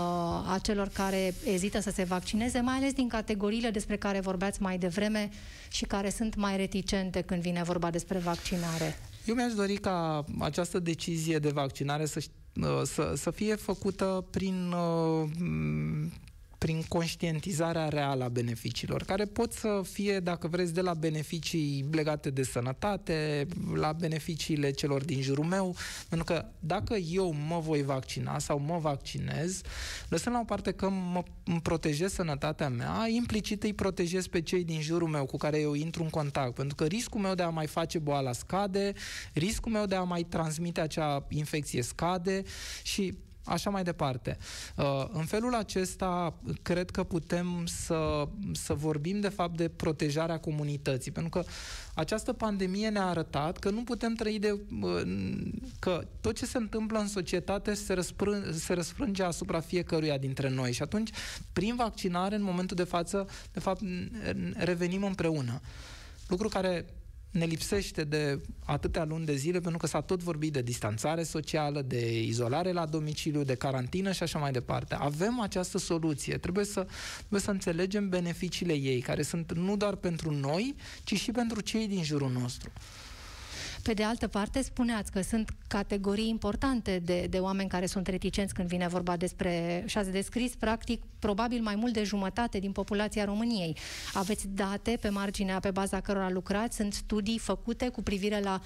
a 0.52 0.58
celor 0.62 0.88
care 0.88 1.34
ezită 1.44 1.80
să 1.80 1.90
se 1.90 2.04
vaccineze, 2.04 2.60
mai 2.60 2.74
ales 2.76 2.92
din 2.92 3.08
categoriile 3.08 3.70
despre 3.70 3.96
care 3.96 4.20
vorbeați 4.20 4.62
mai 4.62 4.78
devreme 4.78 5.30
și 5.70 5.84
care 5.84 6.10
sunt 6.10 6.34
mai 6.34 6.56
reticente 6.56 7.20
când 7.20 7.40
vine 7.40 7.62
vorba 7.62 7.90
despre 7.90 8.18
vaccinare. 8.18 8.96
Eu 9.26 9.34
mi-aș 9.34 9.54
dori 9.54 9.76
ca 9.76 10.24
această 10.38 10.78
decizie 10.78 11.38
de 11.38 11.48
vaccinare 11.48 12.04
să, 12.04 12.24
uh, 12.60 12.82
să, 12.84 13.12
să 13.16 13.30
fie 13.30 13.54
făcută 13.54 14.26
prin 14.30 14.72
uh, 14.72 15.28
prin 16.66 16.82
conștientizarea 16.88 17.88
reală 17.88 18.24
a 18.24 18.28
beneficiilor, 18.28 19.02
care 19.02 19.24
pot 19.24 19.52
să 19.52 19.80
fie, 19.92 20.20
dacă 20.20 20.48
vreți, 20.48 20.74
de 20.74 20.80
la 20.80 20.94
beneficii 20.94 21.84
legate 21.90 22.30
de 22.30 22.42
sănătate, 22.42 23.46
la 23.74 23.92
beneficiile 23.92 24.70
celor 24.70 25.04
din 25.04 25.22
jurul 25.22 25.44
meu, 25.44 25.76
pentru 26.08 26.32
că 26.32 26.44
dacă 26.58 26.94
eu 26.94 27.34
mă 27.48 27.58
voi 27.58 27.82
vaccina 27.82 28.38
sau 28.38 28.58
mă 28.58 28.78
vaccinez, 28.78 29.60
lăsând 30.08 30.34
la 30.34 30.40
o 30.40 30.44
parte 30.44 30.72
că 30.72 30.88
mă 30.88 31.22
îmi 31.44 31.60
protejez 31.60 32.12
sănătatea 32.12 32.68
mea, 32.68 33.06
implicit 33.08 33.62
îi 33.62 33.74
protejez 33.74 34.26
pe 34.26 34.40
cei 34.40 34.64
din 34.64 34.80
jurul 34.80 35.08
meu 35.08 35.26
cu 35.26 35.36
care 35.36 35.60
eu 35.60 35.74
intru 35.74 36.02
în 36.02 36.10
contact, 36.10 36.54
pentru 36.54 36.74
că 36.74 36.84
riscul 36.84 37.20
meu 37.20 37.34
de 37.34 37.42
a 37.42 37.48
mai 37.48 37.66
face 37.66 37.98
boala 37.98 38.32
scade, 38.32 38.92
riscul 39.32 39.72
meu 39.72 39.86
de 39.86 39.94
a 39.94 40.02
mai 40.02 40.22
transmite 40.22 40.80
acea 40.80 41.26
infecție 41.28 41.82
scade 41.82 42.42
și 42.82 43.14
așa 43.46 43.70
mai 43.70 43.82
departe. 43.82 44.36
Uh, 44.76 45.04
în 45.12 45.24
felul 45.24 45.54
acesta, 45.54 46.34
cred 46.62 46.90
că 46.90 47.04
putem 47.04 47.66
să, 47.66 48.28
să 48.52 48.74
vorbim, 48.74 49.20
de 49.20 49.28
fapt, 49.28 49.56
de 49.56 49.68
protejarea 49.68 50.38
comunității, 50.38 51.10
pentru 51.10 51.30
că 51.30 51.48
această 51.94 52.32
pandemie 52.32 52.88
ne-a 52.88 53.06
arătat 53.06 53.58
că 53.58 53.70
nu 53.70 53.82
putem 53.82 54.14
trăi 54.14 54.38
de... 54.38 54.58
Uh, 54.82 55.02
că 55.78 56.06
tot 56.20 56.36
ce 56.36 56.46
se 56.46 56.58
întâmplă 56.58 56.98
în 56.98 57.08
societate 57.08 57.74
se, 57.74 57.92
răsprân, 57.92 58.52
se 58.52 58.72
răsfrânge 58.72 59.22
asupra 59.22 59.60
fiecăruia 59.60 60.18
dintre 60.18 60.48
noi 60.48 60.72
și 60.72 60.82
atunci, 60.82 61.10
prin 61.52 61.74
vaccinare, 61.76 62.34
în 62.34 62.42
momentul 62.42 62.76
de 62.76 62.84
față, 62.84 63.26
de 63.52 63.60
fapt, 63.60 63.80
revenim 64.54 65.04
împreună. 65.04 65.60
Lucru 66.28 66.48
care 66.48 66.84
ne 67.36 67.44
lipsește 67.44 68.04
de 68.04 68.40
atâtea 68.64 69.04
luni 69.04 69.24
de 69.24 69.34
zile, 69.34 69.60
pentru 69.60 69.78
că 69.78 69.86
s-a 69.86 70.00
tot 70.00 70.22
vorbit 70.22 70.52
de 70.52 70.62
distanțare 70.62 71.22
socială, 71.22 71.82
de 71.82 72.22
izolare 72.22 72.72
la 72.72 72.86
domiciliu, 72.86 73.42
de 73.42 73.54
carantină 73.54 74.12
și 74.12 74.22
așa 74.22 74.38
mai 74.38 74.52
departe. 74.52 74.94
Avem 74.94 75.40
această 75.40 75.78
soluție. 75.78 76.38
Trebuie 76.38 76.64
să, 76.64 76.86
trebuie 77.18 77.40
să 77.40 77.50
înțelegem 77.50 78.08
beneficiile 78.08 78.72
ei, 78.72 79.00
care 79.00 79.22
sunt 79.22 79.52
nu 79.52 79.76
doar 79.76 79.94
pentru 79.94 80.30
noi, 80.30 80.74
ci 81.04 81.14
și 81.14 81.30
pentru 81.30 81.60
cei 81.60 81.88
din 81.88 82.02
jurul 82.02 82.30
nostru. 82.30 82.70
Pe 83.86 83.94
de 83.94 84.04
altă 84.04 84.26
parte, 84.28 84.62
spuneați 84.62 85.12
că 85.12 85.20
sunt 85.20 85.50
categorii 85.68 86.28
importante 86.28 86.98
de, 86.98 87.26
de 87.30 87.38
oameni 87.38 87.68
care 87.68 87.86
sunt 87.86 88.06
reticenți 88.06 88.54
când 88.54 88.68
vine 88.68 88.88
vorba 88.88 89.16
despre, 89.16 89.82
și 89.86 89.98
ați 89.98 90.10
descris, 90.10 90.54
practic, 90.54 91.02
probabil 91.18 91.62
mai 91.62 91.74
mult 91.74 91.92
de 91.92 92.04
jumătate 92.04 92.58
din 92.58 92.72
populația 92.72 93.24
României. 93.24 93.76
Aveți 94.14 94.48
date 94.48 94.98
pe 95.00 95.08
marginea, 95.08 95.60
pe 95.60 95.70
baza 95.70 96.00
cărora 96.00 96.30
lucrați? 96.30 96.76
Sunt 96.76 96.92
studii 96.92 97.38
făcute 97.38 97.88
cu 97.88 98.02
privire 98.02 98.40
la 98.40 98.60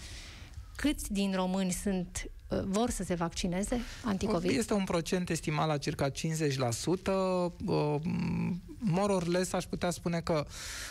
câți 0.77 1.13
din 1.13 1.33
români 1.35 1.71
sunt 1.71 2.25
Uh, 2.25 2.40
vor 2.65 2.91
să 2.91 3.03
se 3.03 3.15
vaccineze 3.15 3.81
anticovid? 4.05 4.59
Este 4.59 4.75
un 4.75 4.85
procent 4.85 5.31
estimat 5.31 5.67
la 5.67 5.77
circa 5.77 6.11
50%. 6.11 6.13
Uh, 7.65 7.95
more 8.83 9.13
or 9.13 9.27
less 9.27 9.53
aș 9.53 9.65
putea 9.65 9.91
spune 9.91 10.21
că 10.21 10.47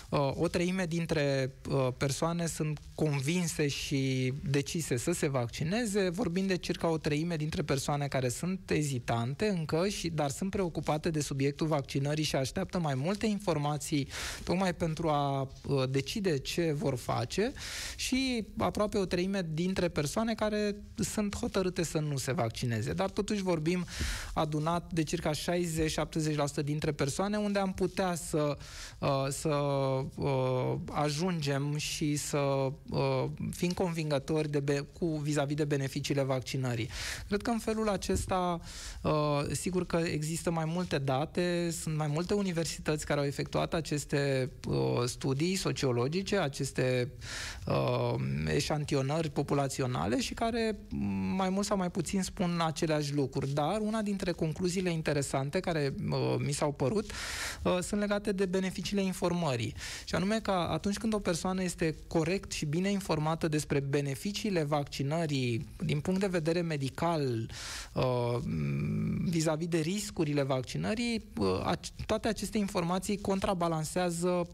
uh, 0.10 0.32
o 0.34 0.48
treime 0.48 0.86
dintre 0.86 1.54
persoane 1.98 2.46
sunt 2.46 2.80
convinse 2.96 3.68
și 3.68 4.34
decise 4.50 4.98
să 4.98 5.12
se 5.12 5.28
vaccineze, 5.28 6.10
vorbind 6.10 6.48
de 6.48 6.58
circa 6.58 6.90
o 6.90 6.98
treime 6.98 7.36
dintre 7.36 7.62
persoane 7.62 8.08
care 8.08 8.30
sunt 8.30 8.72
ezitante 8.72 9.48
încă, 9.48 9.88
și, 9.88 10.10
dar 10.10 10.30
sunt 10.30 10.50
preocupate 10.50 11.10
de 11.10 11.22
subiectul 11.22 11.68
vaccinării 11.68 12.24
și 12.24 12.36
așteaptă 12.36 12.80
mai 12.80 12.96
multe 12.96 13.26
informații 13.26 14.08
tocmai 14.44 14.74
pentru 14.74 15.08
a 15.08 15.48
decide 15.90 16.38
ce 16.38 16.72
vor 16.78 16.96
face 16.96 17.52
și 17.96 18.46
aproape 18.58 18.98
o 18.98 19.06
treime 19.06 19.48
dintre 19.54 19.88
persoane 19.88 20.34
care 20.34 20.76
sunt 20.96 21.36
hotărâte 21.36 21.49
să 21.84 22.00
nu 22.00 22.18
se 22.18 22.32
vaccineze. 22.32 22.94
Dar 22.94 23.10
totuși 23.10 23.42
vorbim 23.42 23.86
adunat 24.34 24.92
de 24.92 25.04
circa 25.04 25.32
60-70% 25.32 25.34
dintre 26.64 26.92
persoane 26.92 27.38
unde 27.38 27.60
am 27.60 27.74
putea 27.74 28.16
să, 28.16 28.58
uh, 29.00 29.28
să 29.30 29.50
uh, 30.16 30.74
ajungem 30.92 31.78
și 31.78 32.16
să 32.16 32.38
uh, 32.90 33.26
fim 33.52 33.72
convingători 33.72 34.52
de 34.52 34.60
be- 34.60 34.86
cu 35.00 35.06
vis-a-vis 35.06 35.56
de 35.56 35.66
beneficiile 35.66 36.22
vaccinării. 36.22 36.90
Cred 37.28 37.42
că 37.42 37.50
în 37.50 37.60
felul 37.60 37.90
acesta, 37.90 38.60
sigur 39.52 39.86
că 39.86 39.98
există 39.98 40.52
mai 40.52 40.66
multe 40.66 40.98
date, 40.98 41.70
sunt 41.82 41.98
mai 41.98 42.08
multe 42.08 42.34
universități 42.34 43.06
care 43.06 43.20
au 43.20 43.26
efectuat 43.26 43.74
aceste 43.74 44.52
studii 45.06 45.56
sociologice, 45.56 46.38
aceste 46.38 47.12
eșantionări 48.48 49.30
populaționale 49.30 50.20
și 50.20 50.34
care 50.34 50.80
mai 51.40 51.50
mult 51.50 51.66
sau 51.66 51.78
mai 51.78 51.90
puțin 51.92 52.22
spun 52.22 52.62
aceleași 52.66 53.14
lucruri, 53.14 53.50
dar 53.50 53.80
una 53.82 54.02
dintre 54.02 54.32
concluziile 54.32 54.92
interesante 54.92 55.60
care 55.60 55.94
uh, 56.10 56.36
mi 56.38 56.52
s-au 56.52 56.72
părut 56.72 57.12
uh, 57.64 57.78
sunt 57.82 58.00
legate 58.00 58.32
de 58.32 58.46
beneficiile 58.46 59.02
informării. 59.02 59.76
Și 60.06 60.16
anume 60.16 60.40
că 60.40 60.52
atunci 60.52 60.98
când 60.98 61.14
o 61.14 61.20
persoană 61.20 61.64
este 61.64 61.96
corect 62.08 62.52
și 62.52 62.66
bine 62.66 62.90
informată 62.92 63.48
despre 63.48 63.80
beneficiile 63.80 64.64
vaccinării 64.64 65.66
din 65.78 66.00
punct 66.00 66.20
de 66.20 66.28
vedere 66.28 66.62
medical, 66.62 67.52
uh, 67.94 68.38
vis-a-vis 69.24 69.68
de 69.68 69.80
riscurile 69.80 70.44
vaccinării, 70.44 71.26
uh, 71.38 71.72
toate 72.06 72.28
aceste 72.28 72.58
informații 72.58 73.18
contrabalansează 73.18 74.48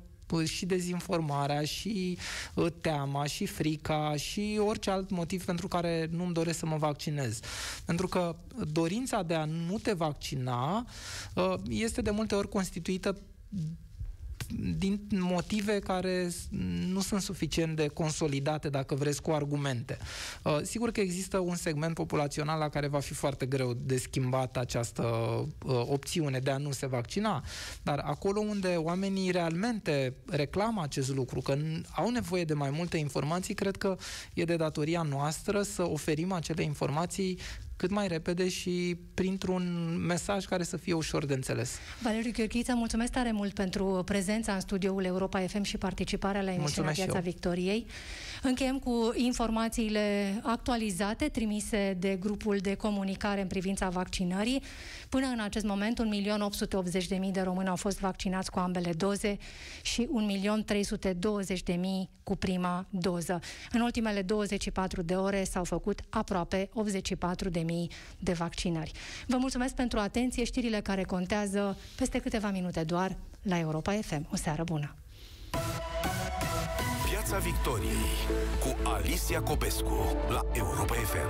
și 0.43 0.65
dezinformarea, 0.65 1.63
și 1.63 2.17
uh, 2.53 2.71
teama, 2.81 3.25
și 3.25 3.45
frica, 3.45 4.15
și 4.15 4.59
orice 4.65 4.89
alt 4.89 5.09
motiv 5.09 5.45
pentru 5.45 5.67
care 5.67 6.07
nu-mi 6.11 6.33
doresc 6.33 6.59
să 6.59 6.65
mă 6.65 6.77
vaccinez. 6.77 7.39
Pentru 7.85 8.07
că 8.07 8.35
dorința 8.71 9.23
de 9.23 9.33
a 9.33 9.45
nu 9.45 9.77
te 9.77 9.93
vaccina 9.93 10.87
uh, 11.35 11.53
este 11.69 12.01
de 12.01 12.11
multe 12.11 12.35
ori 12.35 12.49
constituită 12.49 13.17
din 14.77 15.07
motive 15.09 15.79
care 15.79 16.31
nu 16.87 17.01
sunt 17.01 17.21
suficient 17.21 17.75
de 17.75 17.87
consolidate, 17.87 18.69
dacă 18.69 18.95
vreți, 18.95 19.21
cu 19.21 19.31
argumente. 19.31 19.97
Uh, 20.43 20.59
sigur 20.61 20.91
că 20.91 20.99
există 20.99 21.37
un 21.37 21.55
segment 21.55 21.93
populațional 21.93 22.59
la 22.59 22.69
care 22.69 22.87
va 22.87 22.99
fi 22.99 23.13
foarte 23.13 23.45
greu 23.45 23.73
de 23.73 23.97
schimbat 23.97 24.57
această 24.57 25.03
uh, 25.03 25.83
opțiune 25.85 26.39
de 26.39 26.51
a 26.51 26.57
nu 26.57 26.71
se 26.71 26.87
vaccina, 26.87 27.43
dar 27.83 27.99
acolo 27.99 28.39
unde 28.39 28.67
oamenii 28.67 29.31
realmente 29.31 30.13
reclamă 30.25 30.81
acest 30.81 31.15
lucru, 31.15 31.39
că 31.39 31.57
au 31.91 32.09
nevoie 32.09 32.43
de 32.43 32.53
mai 32.53 32.69
multe 32.69 32.97
informații, 32.97 33.53
cred 33.53 33.75
că 33.75 33.97
e 34.33 34.43
de 34.43 34.55
datoria 34.55 35.01
noastră 35.01 35.61
să 35.61 35.89
oferim 35.89 36.31
acele 36.31 36.63
informații 36.63 37.39
cât 37.77 37.89
mai 37.89 38.07
repede 38.07 38.49
și 38.49 38.97
printr-un 39.13 39.95
mesaj 40.05 40.45
care 40.45 40.63
să 40.63 40.77
fie 40.77 40.93
ușor 40.93 41.25
de 41.25 41.33
înțeles. 41.33 41.77
Valeriu 42.01 42.31
Gheorghiță, 42.31 42.73
mulțumesc 42.75 43.11
tare 43.11 43.31
mult 43.31 43.53
pentru 43.53 44.01
prezența 44.05 44.53
în 44.53 44.59
studioul 44.59 45.03
Europa 45.03 45.39
FM 45.39 45.61
și 45.61 45.77
participarea 45.77 46.41
la 46.41 46.53
emisiunea 46.53 46.91
Piața 46.91 47.19
Victoriei. 47.19 47.85
Încheiem 48.47 48.79
cu 48.79 49.11
informațiile 49.15 50.39
actualizate 50.43 51.27
trimise 51.27 51.97
de 51.99 52.15
grupul 52.19 52.57
de 52.57 52.75
comunicare 52.75 53.41
în 53.41 53.47
privința 53.47 53.89
vaccinării. 53.89 54.61
Până 55.09 55.25
în 55.27 55.39
acest 55.39 55.65
moment, 55.65 56.01
1.880.000 57.25 57.31
de 57.31 57.41
români 57.41 57.67
au 57.67 57.75
fost 57.75 57.99
vaccinați 57.99 58.51
cu 58.51 58.59
ambele 58.59 58.93
doze 58.93 59.37
și 59.81 60.07
1.320.000 61.67 61.77
cu 62.23 62.35
prima 62.35 62.85
doză. 62.89 63.39
În 63.71 63.81
ultimele 63.81 64.21
24 64.21 65.01
de 65.01 65.15
ore 65.15 65.43
s-au 65.43 65.63
făcut 65.63 65.99
aproape 66.09 66.69
84.000 66.69 67.63
de 68.19 68.33
vaccinări. 68.33 68.91
Vă 69.27 69.37
mulțumesc 69.37 69.75
pentru 69.75 69.99
atenție, 69.99 70.43
știrile 70.43 70.81
care 70.81 71.03
contează 71.03 71.77
peste 71.95 72.19
câteva 72.19 72.49
minute 72.49 72.83
doar 72.83 73.17
la 73.41 73.59
Europa 73.59 73.91
FM. 73.91 74.27
O 74.31 74.35
seară 74.35 74.63
bună! 74.63 74.95
Piața 77.27 77.43
Victoriei 77.43 78.15
cu 78.59 78.89
Alicia 78.89 79.41
Copescu 79.41 80.17
la 80.29 80.45
Europa 80.53 80.93
FM. 80.93 81.25